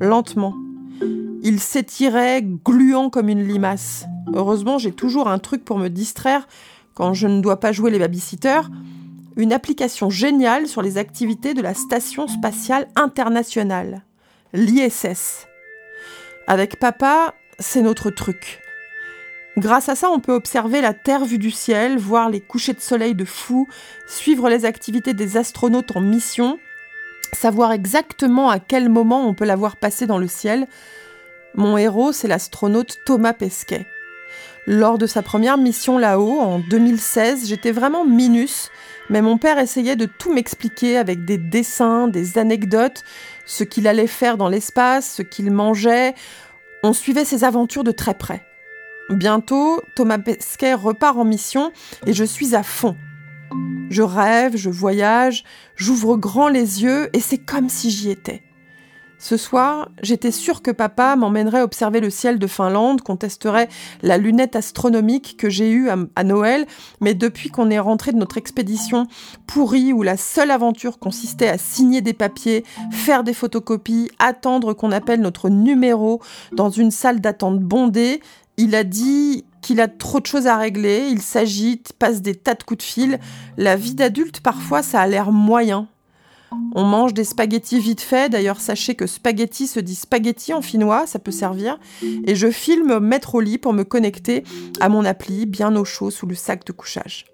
lentement. 0.00 0.54
Il 1.42 1.60
s'étirait, 1.60 2.42
gluant 2.42 3.10
comme 3.10 3.28
une 3.28 3.46
limace. 3.46 4.06
Heureusement, 4.34 4.78
j'ai 4.78 4.92
toujours 4.92 5.28
un 5.28 5.38
truc 5.38 5.64
pour 5.64 5.78
me 5.78 5.88
distraire 5.88 6.46
quand 6.94 7.14
je 7.14 7.26
ne 7.26 7.40
dois 7.40 7.60
pas 7.60 7.72
jouer 7.72 7.90
les 7.90 7.98
babysitters. 7.98 8.68
Une 9.36 9.52
application 9.52 10.10
géniale 10.10 10.66
sur 10.66 10.82
les 10.82 10.98
activités 10.98 11.54
de 11.54 11.62
la 11.62 11.74
Station 11.74 12.28
spatiale 12.28 12.88
internationale, 12.96 14.02
l'ISS. 14.52 15.46
Avec 16.46 16.78
papa, 16.78 17.34
c'est 17.58 17.82
notre 17.82 18.10
truc. 18.10 18.60
Grâce 19.56 19.88
à 19.88 19.94
ça, 19.94 20.10
on 20.10 20.20
peut 20.20 20.32
observer 20.32 20.80
la 20.80 20.94
Terre 20.94 21.24
vue 21.24 21.38
du 21.38 21.50
ciel, 21.50 21.98
voir 21.98 22.30
les 22.30 22.40
couchers 22.40 22.72
de 22.72 22.80
soleil 22.80 23.14
de 23.14 23.24
fou, 23.24 23.68
suivre 24.06 24.48
les 24.48 24.64
activités 24.64 25.14
des 25.14 25.36
astronautes 25.36 25.96
en 25.96 26.00
mission, 26.00 26.58
savoir 27.32 27.72
exactement 27.72 28.50
à 28.50 28.58
quel 28.58 28.88
moment 28.88 29.26
on 29.26 29.34
peut 29.34 29.44
la 29.44 29.56
voir 29.56 29.76
passer 29.76 30.06
dans 30.06 30.18
le 30.18 30.28
ciel. 30.28 30.66
Mon 31.54 31.76
héros, 31.76 32.12
c'est 32.12 32.28
l'astronaute 32.28 32.98
Thomas 33.04 33.32
Pesquet. 33.32 33.86
Lors 34.66 34.98
de 34.98 35.06
sa 35.06 35.22
première 35.22 35.58
mission 35.58 35.98
là-haut, 35.98 36.38
en 36.38 36.58
2016, 36.58 37.48
j'étais 37.48 37.72
vraiment 37.72 38.04
minus, 38.04 38.70
mais 39.08 39.22
mon 39.22 39.38
père 39.38 39.58
essayait 39.58 39.96
de 39.96 40.06
tout 40.06 40.32
m'expliquer 40.32 40.98
avec 40.98 41.24
des 41.24 41.38
dessins, 41.38 42.08
des 42.08 42.38
anecdotes, 42.38 43.02
ce 43.46 43.64
qu'il 43.64 43.88
allait 43.88 44.06
faire 44.06 44.36
dans 44.36 44.48
l'espace, 44.48 45.14
ce 45.16 45.22
qu'il 45.22 45.50
mangeait. 45.50 46.14
On 46.82 46.92
suivait 46.92 47.24
ses 47.24 47.42
aventures 47.42 47.84
de 47.84 47.90
très 47.90 48.14
près. 48.14 48.44
Bientôt, 49.08 49.82
Thomas 49.96 50.18
Pesquet 50.18 50.74
repart 50.74 51.16
en 51.18 51.24
mission 51.24 51.72
et 52.06 52.12
je 52.12 52.24
suis 52.24 52.54
à 52.54 52.62
fond. 52.62 52.96
Je 53.90 54.02
rêve, 54.02 54.56
je 54.56 54.70
voyage, 54.70 55.44
j'ouvre 55.74 56.16
grand 56.16 56.48
les 56.48 56.82
yeux 56.82 57.10
et 57.12 57.20
c'est 57.20 57.38
comme 57.38 57.68
si 57.68 57.90
j'y 57.90 58.10
étais. 58.10 58.42
Ce 59.22 59.36
soir, 59.36 59.90
j'étais 60.02 60.30
sûre 60.30 60.62
que 60.62 60.70
papa 60.70 61.14
m'emmènerait 61.14 61.60
observer 61.60 62.00
le 62.00 62.08
ciel 62.08 62.38
de 62.38 62.46
Finlande, 62.46 63.02
qu'on 63.02 63.16
testerait 63.16 63.68
la 64.00 64.16
lunette 64.16 64.56
astronomique 64.56 65.36
que 65.36 65.50
j'ai 65.50 65.70
eue 65.70 65.90
à, 65.90 66.24
Noël, 66.24 66.66
mais 67.02 67.12
depuis 67.12 67.50
qu'on 67.50 67.68
est 67.68 67.78
rentré 67.78 68.12
de 68.12 68.16
notre 68.16 68.38
expédition 68.38 69.06
pourrie 69.46 69.92
où 69.92 70.02
la 70.02 70.16
seule 70.16 70.50
aventure 70.50 70.98
consistait 70.98 71.48
à 71.48 71.58
signer 71.58 72.00
des 72.00 72.14
papiers, 72.14 72.64
faire 72.90 73.22
des 73.22 73.34
photocopies, 73.34 74.10
attendre 74.18 74.72
qu'on 74.72 74.90
appelle 74.90 75.20
notre 75.20 75.50
numéro 75.50 76.22
dans 76.52 76.70
une 76.70 76.90
salle 76.90 77.20
d'attente 77.20 77.60
bondée, 77.60 78.22
il 78.56 78.74
a 78.74 78.84
dit 78.84 79.44
qu'il 79.60 79.80
a 79.80 79.88
trop 79.88 80.20
de 80.20 80.26
choses 80.26 80.46
à 80.46 80.56
régler, 80.56 81.08
il 81.10 81.20
s'agite, 81.20 81.92
passe 81.92 82.22
des 82.22 82.34
tas 82.34 82.54
de 82.54 82.62
coups 82.62 82.78
de 82.78 82.82
fil. 82.82 83.20
La 83.56 83.76
vie 83.76 83.94
d'adulte, 83.94 84.40
parfois, 84.40 84.82
ça 84.82 85.00
a 85.00 85.06
l'air 85.06 85.32
moyen. 85.32 85.88
On 86.74 86.84
mange 86.84 87.14
des 87.14 87.24
spaghettis 87.24 87.78
vite 87.78 88.00
fait, 88.00 88.28
d'ailleurs 88.28 88.60
sachez 88.60 88.96
que 88.96 89.06
spaghetti 89.06 89.68
se 89.68 89.78
dit 89.78 89.94
spaghetti 89.94 90.52
en 90.52 90.62
finnois, 90.62 91.06
ça 91.06 91.18
peut 91.18 91.30
servir. 91.30 91.78
Et 92.24 92.34
je 92.34 92.50
filme 92.50 92.98
mettre 92.98 93.36
au 93.36 93.40
lit 93.40 93.58
pour 93.58 93.72
me 93.72 93.84
connecter 93.84 94.42
à 94.80 94.88
mon 94.88 95.04
appli, 95.04 95.46
bien 95.46 95.76
au 95.76 95.84
chaud 95.84 96.10
sous 96.10 96.26
le 96.26 96.34
sac 96.34 96.64
de 96.66 96.72
couchage. 96.72 97.26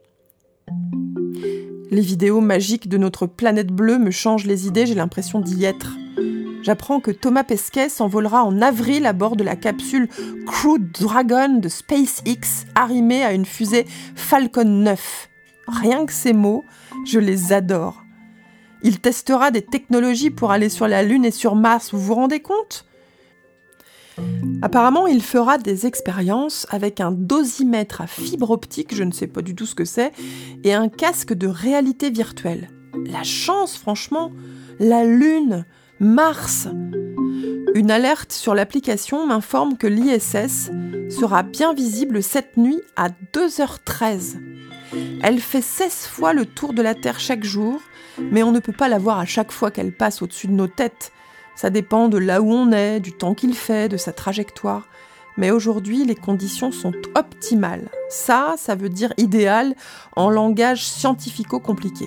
Les 1.90 2.02
vidéos 2.02 2.40
magiques 2.40 2.88
de 2.88 2.99
notre 2.99 3.26
planète 3.26 3.68
bleue 3.68 3.99
me 3.99 4.11
changent 4.11 4.47
les 4.47 4.66
idées, 4.66 4.87
j'ai 4.87 4.95
l'impression 4.95 5.40
d'y 5.40 5.64
être 5.64 5.97
j'apprends 6.66 6.99
que 6.99 7.12
Thomas 7.12 7.44
Pesquet 7.44 7.88
s'envolera 7.88 8.42
en 8.42 8.61
avril 8.61 9.06
à 9.06 9.12
bord 9.12 9.37
de 9.37 9.44
la 9.44 9.54
capsule 9.54 10.08
Crew 10.46 10.78
Dragon 10.80 11.61
de 11.61 11.68
SpaceX, 11.68 12.66
arrimée 12.75 13.23
à 13.23 13.35
une 13.35 13.46
fusée 13.46 13.87
Falcon 14.16 14.64
9. 14.64 15.28
Rien 15.68 16.06
que 16.06 16.12
ces 16.12 16.32
mots, 16.32 16.64
je 17.04 17.20
les 17.20 17.52
adore. 17.52 18.02
Il 18.82 18.99
testera 18.99 19.52
des 19.52 19.62
technologies 19.62 20.30
pour 20.30 20.50
aller 20.50 20.68
sur 20.68 20.88
la 20.88 21.04
Lune 21.04 21.25
et 21.25 21.30
sur 21.30 21.54
Mars, 21.54 21.94
vous 21.94 22.00
vous 22.00 22.14
rendez 22.14 22.40
compte? 22.40 22.85
Apparemment, 24.61 25.06
il 25.06 25.23
fera 25.23 25.58
des 25.58 25.87
expériences 25.87 26.66
avec 26.70 26.99
un 27.00 27.12
dosimètre 27.12 28.00
à 28.00 28.08
fibre 28.08 28.50
optique, 28.50 28.92
je 28.92 29.04
ne 29.04 29.12
sais 29.12 29.28
pas 29.28 29.42
du 29.42 29.54
tout 29.54 29.66
ce 29.66 29.76
que 29.76 29.85
c'est, 29.85 30.11
et 30.64 30.75
un 30.75 30.88
casque 30.88 31.32
de 31.32 31.46
réalité 31.46 32.11
virtuelle. 32.11 32.70
La 33.06 33.23
chance, 33.23 33.76
franchement, 33.76 34.32
la 34.80 35.04
Lune, 35.04 35.64
Mars. 35.98 36.68
Une 37.74 37.90
alerte 37.90 38.32
sur 38.32 38.54
l'application 38.54 39.26
m'informe 39.26 39.78
que 39.78 39.86
l'ISS 39.86 40.70
sera 41.08 41.42
bien 41.42 41.72
visible 41.72 42.22
cette 42.22 42.58
nuit 42.58 42.82
à 42.96 43.08
2h13. 43.32 44.36
Elle 45.22 45.40
fait 45.40 45.62
16 45.62 46.06
fois 46.06 46.34
le 46.34 46.44
tour 46.44 46.74
de 46.74 46.82
la 46.82 46.94
Terre 46.94 47.18
chaque 47.18 47.44
jour, 47.44 47.80
mais 48.18 48.42
on 48.42 48.52
ne 48.52 48.60
peut 48.60 48.72
pas 48.72 48.88
la 48.88 48.98
voir 48.98 49.18
à 49.18 49.24
chaque 49.24 49.52
fois 49.52 49.70
qu'elle 49.70 49.92
passe 49.92 50.20
au-dessus 50.20 50.48
de 50.48 50.52
nos 50.52 50.68
têtes. 50.68 51.12
Ça 51.54 51.70
dépend 51.70 52.08
de 52.08 52.18
là 52.18 52.42
où 52.42 52.52
on 52.52 52.72
est, 52.72 53.00
du 53.00 53.12
temps 53.12 53.34
qu'il 53.34 53.54
fait, 53.54 53.88
de 53.88 53.96
sa 53.96 54.12
trajectoire. 54.12 54.86
Mais 55.38 55.50
aujourd'hui, 55.50 56.04
les 56.04 56.14
conditions 56.14 56.72
sont 56.72 56.92
optimales. 57.14 57.88
Ça, 58.10 58.54
ça 58.58 58.74
veut 58.74 58.90
dire 58.90 59.14
idéal 59.16 59.74
en 60.14 60.28
langage 60.28 60.84
scientifico-compliqué. 60.84 62.06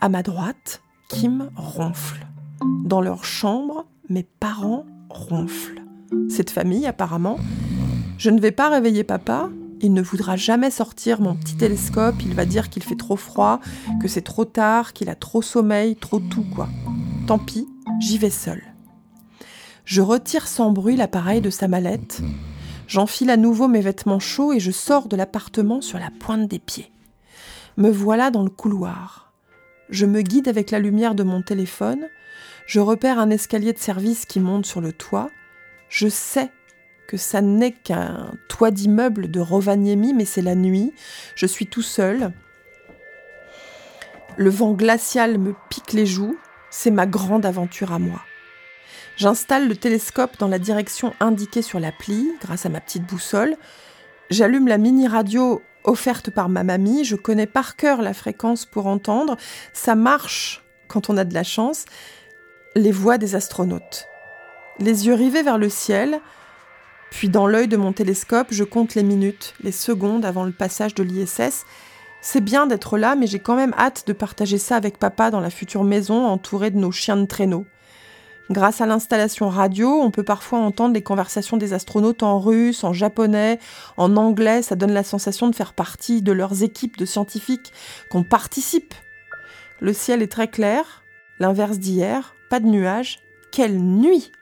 À 0.00 0.08
ma 0.08 0.22
droite, 0.24 0.82
Kim 1.08 1.50
ronfle. 1.56 2.29
Dans 2.62 3.00
leur 3.00 3.24
chambre, 3.24 3.86
mes 4.08 4.22
parents 4.22 4.84
ronflent. 5.08 5.82
Cette 6.28 6.50
famille, 6.50 6.86
apparemment. 6.86 7.38
Je 8.18 8.30
ne 8.30 8.40
vais 8.40 8.50
pas 8.50 8.68
réveiller 8.68 9.04
papa. 9.04 9.48
Il 9.80 9.92
ne 9.94 10.02
voudra 10.02 10.36
jamais 10.36 10.70
sortir 10.70 11.20
mon 11.20 11.34
petit 11.34 11.56
télescope. 11.56 12.16
Il 12.20 12.34
va 12.34 12.44
dire 12.44 12.68
qu'il 12.68 12.82
fait 12.82 12.96
trop 12.96 13.16
froid, 13.16 13.60
que 14.00 14.08
c'est 14.08 14.22
trop 14.22 14.44
tard, 14.44 14.92
qu'il 14.92 15.08
a 15.08 15.14
trop 15.14 15.40
sommeil, 15.40 15.96
trop 15.96 16.20
tout, 16.20 16.44
quoi. 16.54 16.68
Tant 17.26 17.38
pis, 17.38 17.66
j'y 18.00 18.18
vais 18.18 18.30
seule. 18.30 18.62
Je 19.84 20.02
retire 20.02 20.46
sans 20.46 20.70
bruit 20.70 20.96
l'appareil 20.96 21.40
de 21.40 21.50
sa 21.50 21.66
mallette. 21.66 22.22
J'enfile 22.86 23.30
à 23.30 23.36
nouveau 23.36 23.68
mes 23.68 23.80
vêtements 23.80 24.20
chauds 24.20 24.52
et 24.52 24.60
je 24.60 24.70
sors 24.70 25.08
de 25.08 25.16
l'appartement 25.16 25.80
sur 25.80 25.98
la 25.98 26.10
pointe 26.10 26.48
des 26.48 26.58
pieds. 26.58 26.92
Me 27.76 27.90
voilà 27.90 28.30
dans 28.30 28.42
le 28.42 28.50
couloir. 28.50 29.29
Je 29.90 30.06
me 30.06 30.22
guide 30.22 30.48
avec 30.48 30.70
la 30.70 30.78
lumière 30.78 31.14
de 31.14 31.24
mon 31.24 31.42
téléphone. 31.42 32.08
Je 32.66 32.78
repère 32.78 33.18
un 33.18 33.30
escalier 33.30 33.72
de 33.72 33.78
service 33.78 34.24
qui 34.24 34.38
monte 34.38 34.64
sur 34.66 34.80
le 34.80 34.92
toit. 34.92 35.30
Je 35.88 36.08
sais 36.08 36.50
que 37.08 37.16
ça 37.16 37.40
n'est 37.40 37.72
qu'un 37.72 38.30
toit 38.48 38.70
d'immeuble 38.70 39.28
de 39.28 39.40
Rovaniemi, 39.40 40.14
mais 40.14 40.24
c'est 40.24 40.42
la 40.42 40.54
nuit. 40.54 40.92
Je 41.34 41.46
suis 41.46 41.66
tout 41.66 41.82
seul. 41.82 42.30
Le 44.36 44.48
vent 44.48 44.72
glacial 44.72 45.38
me 45.38 45.54
pique 45.68 45.92
les 45.92 46.06
joues. 46.06 46.36
C'est 46.70 46.92
ma 46.92 47.06
grande 47.06 47.44
aventure 47.44 47.92
à 47.92 47.98
moi. 47.98 48.20
J'installe 49.16 49.68
le 49.68 49.74
télescope 49.74 50.38
dans 50.38 50.46
la 50.46 50.60
direction 50.60 51.12
indiquée 51.18 51.62
sur 51.62 51.80
l'appli, 51.80 52.30
grâce 52.40 52.64
à 52.64 52.68
ma 52.68 52.80
petite 52.80 53.04
boussole. 53.04 53.56
J'allume 54.30 54.68
la 54.68 54.78
mini 54.78 55.08
radio 55.08 55.60
offerte 55.84 56.30
par 56.30 56.48
ma 56.48 56.64
mamie. 56.64 57.04
Je 57.04 57.16
connais 57.16 57.46
par 57.46 57.76
cœur 57.76 58.02
la 58.02 58.14
fréquence 58.14 58.66
pour 58.66 58.86
entendre. 58.86 59.36
Ça 59.72 59.94
marche 59.94 60.62
quand 60.88 61.10
on 61.10 61.16
a 61.16 61.24
de 61.24 61.34
la 61.34 61.44
chance 61.44 61.84
les 62.76 62.92
voix 62.92 63.18
des 63.18 63.34
astronautes. 63.34 64.06
Les 64.78 65.06
yeux 65.06 65.14
rivés 65.14 65.42
vers 65.42 65.58
le 65.58 65.68
ciel, 65.68 66.20
puis 67.10 67.28
dans 67.28 67.46
l'œil 67.46 67.68
de 67.68 67.76
mon 67.76 67.92
télescope, 67.92 68.48
je 68.50 68.64
compte 68.64 68.94
les 68.94 69.02
minutes, 69.02 69.54
les 69.62 69.72
secondes 69.72 70.24
avant 70.24 70.44
le 70.44 70.52
passage 70.52 70.94
de 70.94 71.02
l'ISS. 71.02 71.64
C'est 72.22 72.40
bien 72.40 72.66
d'être 72.66 72.98
là, 72.98 73.16
mais 73.16 73.26
j'ai 73.26 73.40
quand 73.40 73.56
même 73.56 73.74
hâte 73.76 74.06
de 74.06 74.12
partager 74.12 74.58
ça 74.58 74.76
avec 74.76 74.98
papa 74.98 75.30
dans 75.30 75.40
la 75.40 75.50
future 75.50 75.84
maison 75.84 76.26
entourée 76.26 76.70
de 76.70 76.78
nos 76.78 76.92
chiens 76.92 77.16
de 77.16 77.26
traîneau. 77.26 77.66
Grâce 78.50 78.80
à 78.80 78.86
l'installation 78.86 79.48
radio, 79.48 79.88
on 79.88 80.10
peut 80.10 80.24
parfois 80.24 80.58
entendre 80.58 80.94
les 80.94 81.02
conversations 81.02 81.56
des 81.56 81.72
astronautes 81.72 82.24
en 82.24 82.40
russe, 82.40 82.82
en 82.82 82.92
japonais, 82.92 83.60
en 83.96 84.16
anglais. 84.16 84.62
Ça 84.62 84.74
donne 84.74 84.90
la 84.90 85.04
sensation 85.04 85.48
de 85.48 85.54
faire 85.54 85.72
partie 85.72 86.20
de 86.20 86.32
leurs 86.32 86.64
équipes 86.64 86.96
de 86.96 87.04
scientifiques, 87.04 87.72
qu'on 88.10 88.24
participe. 88.24 88.92
Le 89.78 89.92
ciel 89.92 90.20
est 90.20 90.32
très 90.32 90.48
clair, 90.48 91.04
l'inverse 91.38 91.78
d'hier, 91.78 92.34
pas 92.50 92.58
de 92.58 92.66
nuages. 92.66 93.20
Quelle 93.52 93.78
nuit 93.78 94.32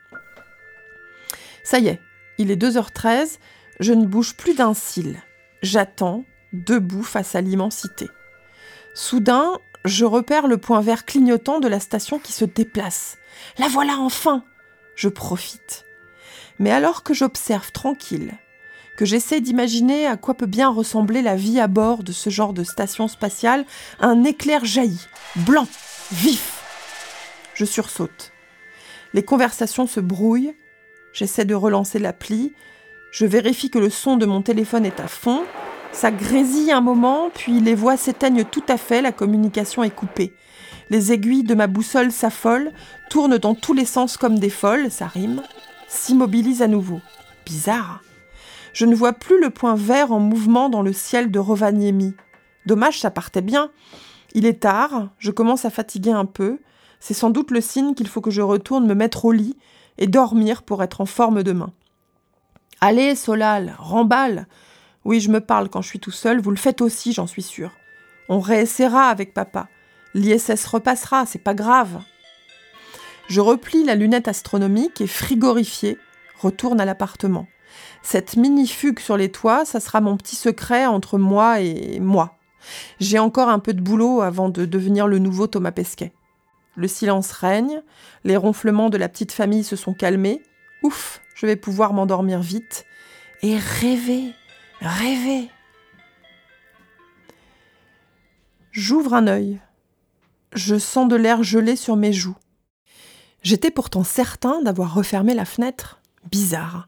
Ça 1.63 1.77
y 1.77 1.87
est, 1.87 1.99
il 2.39 2.49
est 2.49 2.61
2h13, 2.61 3.37
je 3.79 3.93
ne 3.93 4.07
bouge 4.07 4.35
plus 4.35 4.55
d'un 4.55 4.73
cil. 4.73 5.21
J'attends, 5.61 6.25
debout 6.51 7.03
face 7.03 7.35
à 7.35 7.41
l'immensité. 7.41 8.07
Soudain, 8.95 9.59
je 9.85 10.05
repère 10.05 10.47
le 10.47 10.57
point 10.57 10.81
vert 10.81 11.05
clignotant 11.05 11.59
de 11.59 11.67
la 11.67 11.79
station 11.79 12.19
qui 12.19 12.33
se 12.33 12.45
déplace. 12.45 13.17
La 13.57 13.67
voilà 13.67 13.97
enfin 13.97 14.43
Je 14.95 15.07
profite. 15.07 15.85
Mais 16.59 16.71
alors 16.71 17.03
que 17.03 17.13
j'observe 17.13 17.71
tranquille, 17.71 18.33
que 18.97 19.05
j'essaie 19.05 19.39
d'imaginer 19.39 20.05
à 20.05 20.17
quoi 20.17 20.33
peut 20.33 20.45
bien 20.45 20.69
ressembler 20.69 21.21
la 21.21 21.37
vie 21.37 21.59
à 21.59 21.67
bord 21.67 22.03
de 22.03 22.11
ce 22.11 22.29
genre 22.29 22.51
de 22.51 22.65
station 22.65 23.07
spatiale, 23.07 23.65
un 24.01 24.25
éclair 24.25 24.65
jaillit, 24.65 25.07
blanc, 25.37 25.67
vif. 26.11 26.61
Je 27.53 27.63
sursaute. 27.63 28.33
Les 29.13 29.23
conversations 29.23 29.87
se 29.87 30.01
brouillent. 30.01 30.53
J'essaie 31.13 31.45
de 31.45 31.55
relancer 31.55 31.97
l'appli. 31.97 32.53
Je 33.11 33.25
vérifie 33.25 33.69
que 33.69 33.79
le 33.79 33.89
son 33.89 34.17
de 34.17 34.25
mon 34.25 34.41
téléphone 34.41 34.85
est 34.85 34.99
à 34.99 35.07
fond. 35.07 35.45
Ça 35.91 36.11
grésille 36.11 36.71
un 36.71 36.81
moment, 36.81 37.29
puis 37.33 37.59
les 37.59 37.75
voix 37.75 37.97
s'éteignent 37.97 38.45
tout 38.45 38.63
à 38.67 38.77
fait, 38.77 39.01
la 39.01 39.11
communication 39.11 39.83
est 39.83 39.89
coupée. 39.89 40.33
Les 40.89 41.11
aiguilles 41.11 41.43
de 41.43 41.55
ma 41.55 41.67
boussole 41.67 42.11
s'affolent, 42.11 42.71
tournent 43.09 43.37
dans 43.37 43.55
tous 43.55 43.73
les 43.73 43.85
sens 43.85 44.17
comme 44.17 44.39
des 44.39 44.49
folles, 44.49 44.91
ça 44.91 45.07
rime, 45.07 45.41
s'immobilisent 45.87 46.61
à 46.61 46.67
nouveau. 46.67 47.01
Bizarre. 47.45 48.01
Je 48.73 48.85
ne 48.85 48.95
vois 48.95 49.13
plus 49.13 49.41
le 49.41 49.49
point 49.49 49.75
vert 49.75 50.11
en 50.11 50.19
mouvement 50.19 50.69
dans 50.69 50.81
le 50.81 50.93
ciel 50.93 51.31
de 51.31 51.39
Rovaniemi. 51.39 52.13
Dommage, 52.65 52.99
ça 52.99 53.11
partait 53.11 53.41
bien. 53.41 53.71
Il 54.33 54.45
est 54.45 54.61
tard, 54.61 55.09
je 55.17 55.31
commence 55.31 55.65
à 55.65 55.69
fatiguer 55.69 56.11
un 56.11 56.25
peu. 56.25 56.59
C'est 56.99 57.13
sans 57.13 57.29
doute 57.29 57.51
le 57.51 57.61
signe 57.61 57.95
qu'il 57.95 58.07
faut 58.07 58.21
que 58.21 58.31
je 58.31 58.41
retourne 58.41 58.85
me 58.85 58.93
mettre 58.93 59.25
au 59.25 59.31
lit 59.31 59.57
et 59.97 60.07
dormir 60.07 60.63
pour 60.63 60.83
être 60.83 61.01
en 61.01 61.05
forme 61.05 61.43
demain. 61.43 61.71
Allez, 62.79 63.15
Solal, 63.15 63.75
remballe 63.79 64.47
Oui, 65.05 65.19
je 65.19 65.29
me 65.29 65.39
parle 65.39 65.69
quand 65.69 65.81
je 65.81 65.87
suis 65.87 65.99
tout 65.99 66.11
seul, 66.11 66.41
vous 66.41 66.51
le 66.51 66.57
faites 66.57 66.81
aussi, 66.81 67.13
j'en 67.13 67.27
suis 67.27 67.41
sûr. 67.41 67.71
On 68.27 68.39
réessayera 68.39 69.07
avec 69.07 69.33
papa. 69.33 69.67
L'ISS 70.13 70.65
repassera, 70.65 71.25
c'est 71.25 71.43
pas 71.43 71.53
grave. 71.53 72.01
Je 73.27 73.41
replie 73.41 73.83
la 73.83 73.95
lunette 73.95 74.27
astronomique 74.27 75.01
et 75.01 75.07
frigorifié, 75.07 75.97
retourne 76.39 76.81
à 76.81 76.85
l'appartement. 76.85 77.47
Cette 78.01 78.35
mini-fugue 78.35 78.99
sur 78.99 79.17
les 79.17 79.31
toits, 79.31 79.65
ça 79.65 79.79
sera 79.79 80.01
mon 80.01 80.17
petit 80.17 80.35
secret 80.35 80.85
entre 80.85 81.17
moi 81.17 81.59
et 81.61 81.99
moi. 81.99 82.37
J'ai 82.99 83.19
encore 83.19 83.49
un 83.49 83.59
peu 83.59 83.73
de 83.73 83.81
boulot 83.81 84.21
avant 84.21 84.49
de 84.49 84.65
devenir 84.65 85.07
le 85.07 85.19
nouveau 85.19 85.47
Thomas 85.47 85.71
Pesquet. 85.71 86.11
Le 86.75 86.87
silence 86.87 87.31
règne, 87.31 87.81
les 88.23 88.37
ronflements 88.37 88.89
de 88.89 88.97
la 88.97 89.09
petite 89.09 89.31
famille 89.31 89.63
se 89.63 89.75
sont 89.75 89.93
calmés. 89.93 90.41
Ouf, 90.83 91.21
je 91.35 91.45
vais 91.45 91.55
pouvoir 91.55 91.93
m'endormir 91.93 92.41
vite 92.41 92.85
et 93.41 93.57
rêver, 93.57 94.33
rêver. 94.81 95.49
J'ouvre 98.71 99.13
un 99.13 99.27
œil. 99.27 99.59
Je 100.53 100.77
sens 100.77 101.07
de 101.07 101.15
l'air 101.15 101.43
gelé 101.43 101.75
sur 101.75 101.95
mes 101.95 102.13
joues. 102.13 102.37
J'étais 103.41 103.71
pourtant 103.71 104.03
certain 104.03 104.61
d'avoir 104.61 104.93
refermé 104.93 105.33
la 105.33 105.45
fenêtre. 105.45 106.01
Bizarre. 106.31 106.87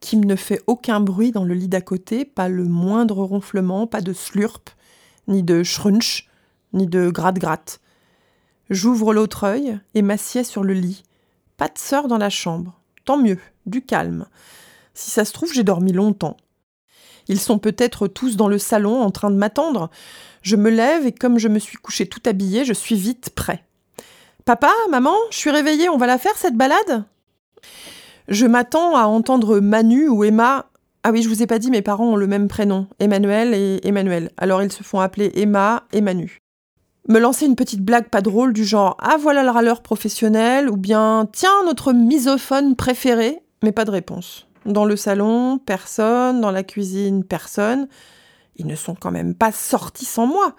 Kim 0.00 0.24
ne 0.24 0.34
fait 0.34 0.62
aucun 0.66 1.00
bruit 1.00 1.30
dans 1.30 1.44
le 1.44 1.54
lit 1.54 1.68
d'à 1.68 1.80
côté, 1.80 2.24
pas 2.24 2.48
le 2.48 2.64
moindre 2.64 3.22
ronflement, 3.22 3.86
pas 3.86 4.00
de 4.00 4.12
slurp, 4.12 4.70
ni 5.28 5.42
de 5.42 5.62
schrunch, 5.62 6.28
ni 6.72 6.86
de 6.86 7.08
gratte-gratte. 7.08 7.80
J'ouvre 8.68 9.14
l'autre 9.14 9.44
œil 9.44 9.78
et 9.94 10.02
m'assieds 10.02 10.44
sur 10.44 10.64
le 10.64 10.74
lit. 10.74 11.04
Pas 11.56 11.68
de 11.68 11.78
sœur 11.78 12.08
dans 12.08 12.18
la 12.18 12.30
chambre. 12.30 12.80
Tant 13.04 13.18
mieux, 13.18 13.38
du 13.66 13.82
calme. 13.82 14.26
Si 14.94 15.10
ça 15.10 15.24
se 15.24 15.32
trouve, 15.32 15.52
j'ai 15.52 15.64
dormi 15.64 15.92
longtemps. 15.92 16.36
Ils 17.28 17.40
sont 17.40 17.58
peut-être 17.58 18.08
tous 18.08 18.36
dans 18.36 18.48
le 18.48 18.58
salon 18.58 19.02
en 19.02 19.10
train 19.10 19.30
de 19.30 19.36
m'attendre. 19.36 19.90
Je 20.42 20.56
me 20.56 20.70
lève 20.70 21.06
et 21.06 21.12
comme 21.12 21.38
je 21.38 21.48
me 21.48 21.58
suis 21.58 21.76
couché 21.76 22.06
tout 22.06 22.22
habillé, 22.26 22.64
je 22.64 22.72
suis 22.72 22.96
vite 22.96 23.30
prêt. 23.30 23.64
Papa, 24.44 24.72
maman, 24.90 25.14
je 25.30 25.36
suis 25.36 25.50
réveillée, 25.50 25.88
on 25.88 25.98
va 25.98 26.06
la 26.06 26.18
faire 26.18 26.36
cette 26.36 26.56
balade? 26.56 27.04
Je 28.28 28.46
m'attends 28.46 28.96
à 28.96 29.04
entendre 29.04 29.60
Manu 29.60 30.08
ou 30.08 30.24
Emma. 30.24 30.66
Ah 31.04 31.10
oui, 31.10 31.22
je 31.22 31.28
vous 31.28 31.42
ai 31.42 31.46
pas 31.46 31.58
dit, 31.58 31.70
mes 31.70 31.82
parents 31.82 32.12
ont 32.12 32.16
le 32.16 32.26
même 32.26 32.48
prénom, 32.48 32.86
Emmanuel 32.98 33.54
et 33.54 33.80
Emmanuel. 33.86 34.30
Alors 34.36 34.62
ils 34.62 34.72
se 34.72 34.82
font 34.82 35.00
appeler 35.00 35.30
Emma 35.34 35.84
et 35.92 36.00
Manu. 36.00 36.38
Me 37.08 37.18
lancer 37.18 37.46
une 37.46 37.56
petite 37.56 37.82
blague 37.82 38.08
pas 38.08 38.20
drôle 38.20 38.52
du 38.52 38.64
genre 38.64 38.96
Ah 39.00 39.16
voilà 39.18 39.42
le 39.42 39.50
râleur 39.50 39.82
professionnel 39.82 40.70
ou 40.70 40.76
bien 40.76 41.28
Tiens 41.32 41.64
notre 41.64 41.92
misophone 41.92 42.76
préféré, 42.76 43.40
mais 43.64 43.72
pas 43.72 43.84
de 43.84 43.90
réponse. 43.90 44.46
Dans 44.64 44.84
le 44.84 44.96
salon, 44.96 45.58
personne, 45.58 46.40
dans 46.40 46.50
la 46.50 46.62
cuisine, 46.62 47.24
personne. 47.24 47.88
Ils 48.56 48.66
ne 48.66 48.76
sont 48.76 48.94
quand 48.94 49.10
même 49.10 49.34
pas 49.34 49.52
sortis 49.52 50.04
sans 50.04 50.26
moi. 50.26 50.54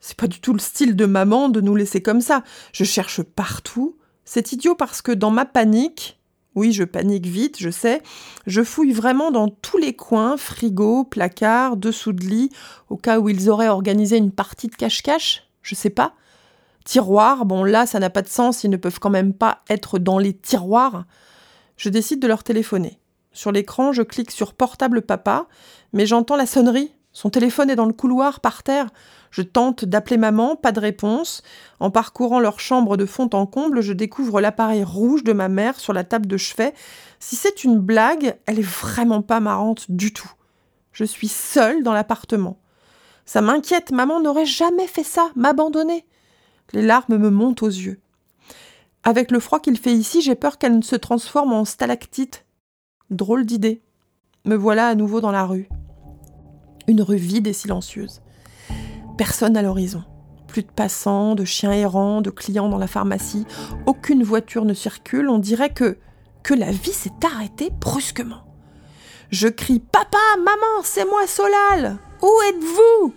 C'est 0.00 0.16
pas 0.16 0.26
du 0.26 0.40
tout 0.40 0.52
le 0.52 0.58
style 0.58 0.96
de 0.96 1.06
maman 1.06 1.48
de 1.48 1.60
nous 1.60 1.74
laisser 1.74 2.00
comme 2.00 2.20
ça. 2.20 2.42
Je 2.72 2.84
cherche 2.84 3.22
partout. 3.22 3.96
C'est 4.24 4.52
idiot 4.52 4.74
parce 4.74 5.02
que 5.02 5.12
dans 5.12 5.30
ma 5.30 5.44
panique, 5.44 6.18
oui, 6.56 6.72
je 6.72 6.84
panique 6.84 7.26
vite, 7.26 7.56
je 7.58 7.70
sais, 7.70 8.02
je 8.46 8.62
fouille 8.62 8.92
vraiment 8.92 9.30
dans 9.30 9.48
tous 9.48 9.76
les 9.76 9.94
coins, 9.94 10.36
frigo, 10.38 11.04
placard, 11.04 11.76
dessous 11.76 12.12
de 12.12 12.24
lit, 12.24 12.50
au 12.88 12.96
cas 12.96 13.20
où 13.20 13.28
ils 13.28 13.50
auraient 13.50 13.68
organisé 13.68 14.16
une 14.16 14.32
partie 14.32 14.68
de 14.68 14.74
cache-cache, 14.74 15.48
je 15.62 15.74
sais 15.74 15.90
pas. 15.90 16.14
Tiroir, 16.84 17.44
bon 17.44 17.62
là, 17.62 17.84
ça 17.84 18.00
n'a 18.00 18.10
pas 18.10 18.22
de 18.22 18.28
sens, 18.28 18.64
ils 18.64 18.70
ne 18.70 18.76
peuvent 18.78 19.00
quand 19.00 19.10
même 19.10 19.34
pas 19.34 19.62
être 19.68 19.98
dans 19.98 20.18
les 20.18 20.34
tiroirs. 20.34 21.04
Je 21.76 21.90
décide 21.90 22.20
de 22.20 22.28
leur 22.28 22.42
téléphoner. 22.42 22.98
Sur 23.36 23.52
l'écran, 23.52 23.92
je 23.92 24.00
clique 24.00 24.30
sur 24.30 24.54
portable 24.54 25.02
papa, 25.02 25.46
mais 25.92 26.06
j'entends 26.06 26.36
la 26.36 26.46
sonnerie. 26.46 26.94
Son 27.12 27.28
téléphone 27.28 27.68
est 27.68 27.76
dans 27.76 27.84
le 27.84 27.92
couloir, 27.92 28.40
par 28.40 28.62
terre. 28.62 28.86
Je 29.30 29.42
tente 29.42 29.84
d'appeler 29.84 30.16
maman, 30.16 30.56
pas 30.56 30.72
de 30.72 30.80
réponse. 30.80 31.42
En 31.78 31.90
parcourant 31.90 32.40
leur 32.40 32.60
chambre 32.60 32.96
de 32.96 33.04
fond 33.04 33.28
en 33.34 33.44
comble, 33.44 33.82
je 33.82 33.92
découvre 33.92 34.40
l'appareil 34.40 34.82
rouge 34.84 35.22
de 35.22 35.34
ma 35.34 35.50
mère 35.50 35.78
sur 35.78 35.92
la 35.92 36.02
table 36.02 36.26
de 36.26 36.38
chevet. 36.38 36.72
Si 37.20 37.36
c'est 37.36 37.62
une 37.62 37.78
blague, 37.78 38.38
elle 38.46 38.58
est 38.58 38.62
vraiment 38.62 39.20
pas 39.20 39.40
marrante 39.40 39.90
du 39.90 40.14
tout. 40.14 40.32
Je 40.92 41.04
suis 41.04 41.28
seule 41.28 41.82
dans 41.82 41.92
l'appartement. 41.92 42.58
Ça 43.26 43.42
m'inquiète, 43.42 43.92
maman 43.92 44.22
n'aurait 44.22 44.46
jamais 44.46 44.86
fait 44.86 45.04
ça, 45.04 45.28
m'abandonner. 45.36 46.06
Les 46.72 46.80
larmes 46.80 47.18
me 47.18 47.28
montent 47.28 47.62
aux 47.62 47.68
yeux. 47.68 48.00
Avec 49.04 49.30
le 49.30 49.40
froid 49.40 49.60
qu'il 49.60 49.76
fait 49.76 49.92
ici, 49.92 50.22
j'ai 50.22 50.36
peur 50.36 50.56
qu'elle 50.56 50.78
ne 50.78 50.82
se 50.82 50.96
transforme 50.96 51.52
en 51.52 51.66
stalactite. 51.66 52.45
Drôle 53.10 53.46
d'idée. 53.46 53.82
Me 54.44 54.56
voilà 54.56 54.88
à 54.88 54.94
nouveau 54.96 55.20
dans 55.20 55.30
la 55.30 55.44
rue. 55.44 55.68
Une 56.88 57.02
rue 57.02 57.16
vide 57.16 57.46
et 57.46 57.52
silencieuse. 57.52 58.20
Personne 59.16 59.56
à 59.56 59.62
l'horizon. 59.62 60.02
Plus 60.48 60.62
de 60.62 60.70
passants, 60.70 61.36
de 61.36 61.44
chiens 61.44 61.72
errants, 61.72 62.20
de 62.20 62.30
clients 62.30 62.68
dans 62.68 62.78
la 62.78 62.88
pharmacie. 62.88 63.46
Aucune 63.86 64.24
voiture 64.24 64.64
ne 64.64 64.74
circule. 64.74 65.28
On 65.28 65.38
dirait 65.38 65.72
que 65.72 65.98
que 66.42 66.54
la 66.54 66.70
vie 66.70 66.92
s'est 66.92 67.10
arrêtée 67.24 67.70
brusquement. 67.80 68.42
Je 69.30 69.48
crie 69.48 69.80
Papa, 69.80 70.18
maman, 70.38 70.82
c'est 70.82 71.04
moi 71.04 71.26
Solal 71.26 71.98
Où 72.22 72.30
êtes-vous? 72.48 73.14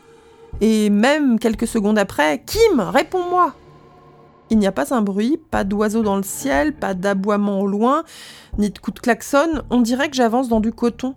Et 0.62 0.90
même 0.90 1.40
quelques 1.40 1.68
secondes 1.68 2.00
après, 2.00 2.44
Kim, 2.46 2.80
réponds-moi 2.80 3.56
il 4.50 4.58
n'y 4.58 4.68
a 4.68 4.72
pas 4.72 4.94
un 4.94 5.02
bruit, 5.02 5.40
pas 5.52 5.64
d'oiseaux 5.64 6.04
dans 6.04 6.18
le 6.18 6.24
ciel, 6.24 6.74
pas 6.74 6.94
d'aboiement 6.94 7.62
au 7.62 7.68
loin, 7.68 8.04
ni 8.58 8.70
de 8.70 8.80
coups 8.80 8.96
de 8.96 9.02
klaxon, 9.02 9.64
on 9.70 9.82
dirait 9.82 10.10
que 10.10 10.16
j'avance 10.16 10.50
dans 10.50 10.60
du 10.60 10.72
coton. 10.72 11.16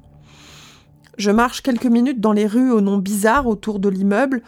Je 1.18 1.30
marche 1.30 1.62
quelques 1.62 1.86
minutes 1.86 2.20
dans 2.20 2.32
les 2.32 2.46
rues 2.46 2.70
au 2.70 2.80
nom 2.80 2.98
bizarre 2.98 3.46
autour 3.46 3.78
de 3.78 3.88
l'immeuble. 3.88 4.42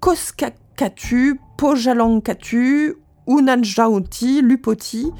Koskakatu, 0.00 1.40
Pojalankatu, 1.56 2.96
Unanjaoti, 3.26 4.42
Lupoti. 4.42 5.10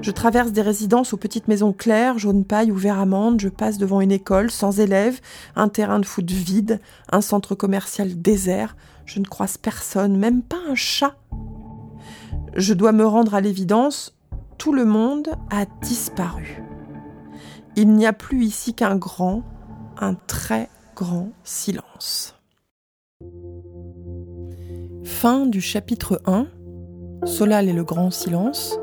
Je 0.00 0.10
traverse 0.10 0.52
des 0.52 0.62
résidences 0.62 1.12
aux 1.12 1.16
petites 1.18 1.48
maisons 1.48 1.72
claires, 1.72 2.18
jaune 2.18 2.44
paille 2.44 2.72
ou 2.72 2.76
vert 2.76 2.98
amande. 2.98 3.40
Je 3.40 3.48
passe 3.48 3.78
devant 3.78 4.00
une 4.00 4.12
école 4.12 4.50
sans 4.50 4.80
élèves, 4.80 5.20
un 5.56 5.68
terrain 5.68 5.98
de 5.98 6.06
foot 6.06 6.30
vide, 6.30 6.80
un 7.10 7.20
centre 7.20 7.54
commercial 7.54 8.20
désert. 8.20 8.76
Je 9.06 9.20
ne 9.20 9.24
croise 9.24 9.56
personne, 9.56 10.16
même 10.16 10.42
pas 10.42 10.58
un 10.68 10.74
chat. 10.74 11.14
Je 12.54 12.74
dois 12.74 12.92
me 12.92 13.06
rendre 13.06 13.34
à 13.34 13.40
l'évidence, 13.40 14.16
tout 14.56 14.72
le 14.72 14.84
monde 14.84 15.28
a 15.50 15.64
disparu. 15.82 16.62
Il 17.76 17.92
n'y 17.92 18.06
a 18.06 18.12
plus 18.12 18.44
ici 18.44 18.74
qu'un 18.74 18.96
grand, 18.96 19.42
un 19.98 20.14
très 20.14 20.68
grand 20.96 21.30
silence. 21.44 22.34
Fin 25.04 25.46
du 25.46 25.60
chapitre 25.60 26.20
1. 26.26 26.46
Solal 27.24 27.68
et 27.68 27.72
le 27.72 27.84
grand 27.84 28.10
silence. 28.10 28.78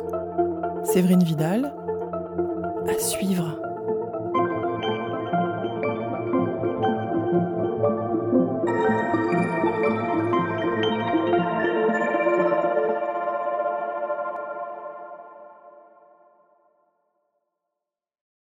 Séverine 0.84 1.24
Vidal. 1.24 1.74
À 2.88 3.00
suivre. 3.00 3.65